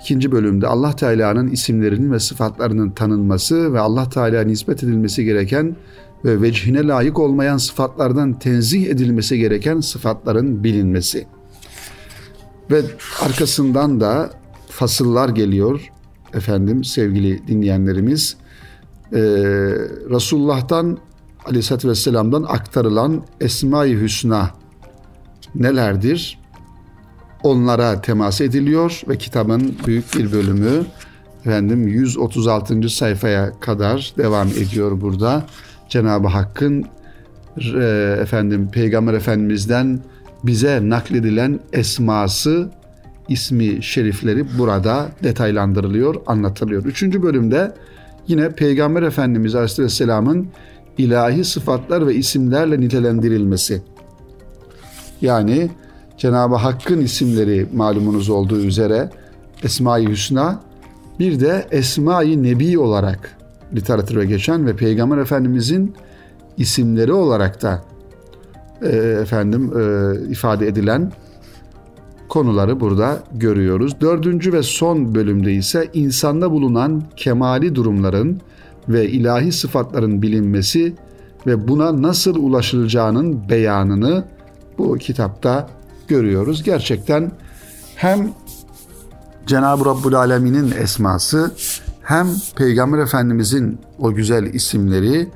İkinci 0.00 0.32
bölümde 0.32 0.66
Allah 0.66 0.96
Teala'nın 0.96 1.48
isimlerinin 1.48 2.12
ve 2.12 2.18
sıfatlarının 2.18 2.90
tanınması 2.90 3.72
ve 3.72 3.80
Allah 3.80 4.08
Teala'ya 4.08 4.44
nispet 4.44 4.82
edilmesi 4.84 5.24
gereken 5.24 5.76
ve 6.24 6.42
vecihine 6.42 6.86
layık 6.86 7.18
olmayan 7.18 7.56
sıfatlardan 7.56 8.38
tenzih 8.38 8.86
edilmesi 8.86 9.38
gereken 9.38 9.80
sıfatların 9.80 10.64
bilinmesi. 10.64 11.26
Ve 12.70 12.82
arkasından 13.22 14.00
da 14.00 14.30
fasıllar 14.68 15.28
geliyor 15.28 15.80
efendim 16.34 16.84
sevgili 16.84 17.48
dinleyenlerimiz. 17.48 18.36
Ee, 19.12 19.18
Resulullah'tan 20.10 20.98
Aleyhisselatü 21.46 21.88
Vesselam'dan 21.88 22.42
aktarılan 22.42 23.22
Esma-i 23.40 24.00
Hüsna 24.00 24.50
nelerdir? 25.54 26.38
Onlara 27.42 28.00
temas 28.00 28.40
ediliyor 28.40 29.00
ve 29.08 29.18
kitabın 29.18 29.74
büyük 29.86 30.14
bir 30.14 30.32
bölümü 30.32 30.84
efendim 31.40 31.88
136. 31.88 32.88
sayfaya 32.88 33.60
kadar 33.60 34.14
devam 34.18 34.48
ediyor 34.48 35.00
burada. 35.00 35.46
Cenab-ı 35.94 36.28
Hakk'ın 36.28 36.84
e, 37.74 38.16
efendim 38.20 38.68
Peygamber 38.72 39.14
Efendimiz'den 39.14 40.00
bize 40.44 40.80
nakledilen 40.82 41.60
esması 41.72 42.70
ismi 43.28 43.82
şerifleri 43.82 44.58
burada 44.58 45.08
detaylandırılıyor, 45.22 46.14
anlatılıyor. 46.26 46.84
Üçüncü 46.84 47.22
bölümde 47.22 47.72
yine 48.28 48.50
Peygamber 48.50 49.02
Efendimiz 49.02 49.54
Aleyhisselam'ın 49.54 50.48
ilahi 50.98 51.44
sıfatlar 51.44 52.06
ve 52.06 52.14
isimlerle 52.14 52.80
nitelendirilmesi. 52.80 53.82
Yani 55.20 55.70
Cenab-ı 56.18 56.54
Hakk'ın 56.54 57.00
isimleri 57.00 57.66
malumunuz 57.74 58.30
olduğu 58.30 58.60
üzere 58.60 59.10
Esma-i 59.64 60.08
Hüsna 60.08 60.60
bir 61.18 61.40
de 61.40 61.66
Esma-i 61.70 62.42
Nebi 62.42 62.78
olarak 62.78 63.43
literatüre 63.74 64.24
geçen 64.24 64.66
ve 64.66 64.76
Peygamber 64.76 65.18
Efendimizin 65.18 65.94
isimleri 66.56 67.12
olarak 67.12 67.62
da 67.62 67.84
e, 68.82 68.96
efendim 68.96 69.72
e, 69.78 70.14
ifade 70.30 70.66
edilen 70.66 71.12
konuları 72.28 72.80
burada 72.80 73.22
görüyoruz. 73.32 74.00
Dördüncü 74.00 74.52
ve 74.52 74.62
son 74.62 75.14
bölümde 75.14 75.52
ise 75.52 75.90
insanda 75.94 76.50
bulunan 76.50 77.02
kemali 77.16 77.74
durumların 77.74 78.40
ve 78.88 79.08
ilahi 79.08 79.52
sıfatların 79.52 80.22
bilinmesi 80.22 80.94
ve 81.46 81.68
buna 81.68 82.02
nasıl 82.02 82.36
ulaşılacağının 82.36 83.48
beyanını 83.48 84.24
bu 84.78 84.98
kitapta 84.98 85.68
görüyoruz. 86.08 86.62
Gerçekten 86.62 87.32
hem 87.96 88.32
Cenab-ı 89.46 89.84
Rabbul 89.84 90.12
Alemin'in 90.12 90.72
esması 90.82 91.52
hem 92.04 92.28
Peygamber 92.56 92.98
Efendimizin 92.98 93.78
o 93.98 94.14
güzel 94.14 94.54
isimleri 94.54 95.28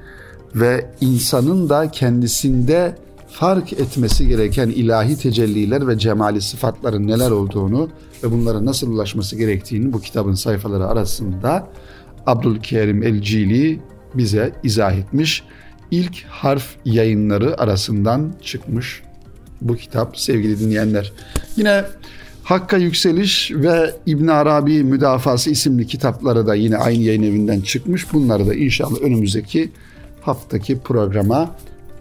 ve 0.54 0.90
insanın 1.00 1.68
da 1.68 1.90
kendisinde 1.90 2.96
fark 3.28 3.72
etmesi 3.72 4.28
gereken 4.28 4.68
ilahi 4.68 5.16
tecelliler 5.16 5.88
ve 5.88 5.98
cemali 5.98 6.40
sıfatların 6.40 7.06
neler 7.06 7.30
olduğunu 7.30 7.90
ve 8.24 8.30
bunlara 8.32 8.64
nasıl 8.64 8.92
ulaşması 8.92 9.36
gerektiğini 9.36 9.92
bu 9.92 10.00
kitabın 10.00 10.34
sayfaları 10.34 10.86
arasında 10.86 11.68
Abdülkerim 12.26 13.02
El-Cili 13.02 13.80
bize 14.14 14.52
izah 14.62 14.92
etmiş. 14.92 15.42
İlk 15.90 16.24
harf 16.24 16.76
yayınları 16.84 17.60
arasından 17.60 18.32
çıkmış 18.42 19.02
bu 19.60 19.76
kitap 19.76 20.18
sevgili 20.18 20.60
dinleyenler. 20.60 21.12
Yine 21.56 21.84
Hakka 22.48 22.76
Yükseliş 22.76 23.52
ve 23.54 23.94
İbn 24.06 24.26
Arabi 24.26 24.84
Müdafası 24.84 25.50
isimli 25.50 25.86
kitapları 25.86 26.46
da 26.46 26.54
yine 26.54 26.76
aynı 26.76 27.02
yayın 27.02 27.22
evinden 27.22 27.60
çıkmış. 27.60 28.12
Bunları 28.12 28.46
da 28.46 28.54
inşallah 28.54 29.02
önümüzdeki 29.02 29.70
haftaki 30.20 30.78
programa 30.78 31.56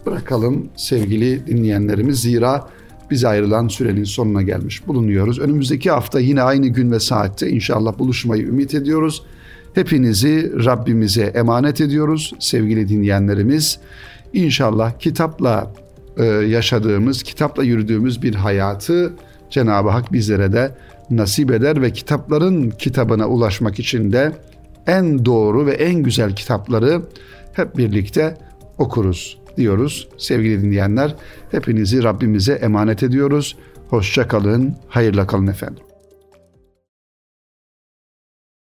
bırakalım 0.06 0.68
sevgili 0.76 1.46
dinleyenlerimiz. 1.46 2.20
Zira 2.20 2.68
bize 3.10 3.28
ayrılan 3.28 3.68
sürenin 3.68 4.04
sonuna 4.04 4.42
gelmiş 4.42 4.86
bulunuyoruz. 4.86 5.38
Önümüzdeki 5.38 5.90
hafta 5.90 6.20
yine 6.20 6.42
aynı 6.42 6.68
gün 6.68 6.90
ve 6.90 7.00
saatte 7.00 7.50
inşallah 7.50 7.98
buluşmayı 7.98 8.42
ümit 8.42 8.74
ediyoruz. 8.74 9.22
Hepinizi 9.74 10.64
Rabbimize 10.64 11.24
emanet 11.24 11.80
ediyoruz 11.80 12.32
sevgili 12.38 12.88
dinleyenlerimiz. 12.88 13.78
İnşallah 14.32 14.98
kitapla 14.98 15.74
e, 16.16 16.24
yaşadığımız, 16.24 17.22
kitapla 17.22 17.64
yürüdüğümüz 17.64 18.22
bir 18.22 18.34
hayatı 18.34 19.12
Cenab-ı 19.50 19.88
Hak 19.88 20.12
bizlere 20.12 20.52
de 20.52 20.74
nasip 21.10 21.50
eder 21.50 21.82
ve 21.82 21.90
kitapların 21.90 22.70
kitabına 22.70 23.28
ulaşmak 23.28 23.78
için 23.78 24.12
de 24.12 24.32
en 24.86 25.24
doğru 25.24 25.66
ve 25.66 25.72
en 25.72 26.02
güzel 26.02 26.36
kitapları 26.36 27.02
hep 27.52 27.76
birlikte 27.76 28.36
okuruz 28.78 29.38
diyoruz 29.56 30.08
sevgili 30.18 30.62
dinleyenler. 30.62 31.14
Hepinizi 31.50 32.02
Rabbimize 32.02 32.52
emanet 32.52 33.02
ediyoruz. 33.02 33.56
Hoşça 33.88 34.28
kalın, 34.28 34.76
hayırla 34.88 35.26
kalın 35.26 35.46
efendim. 35.46 35.87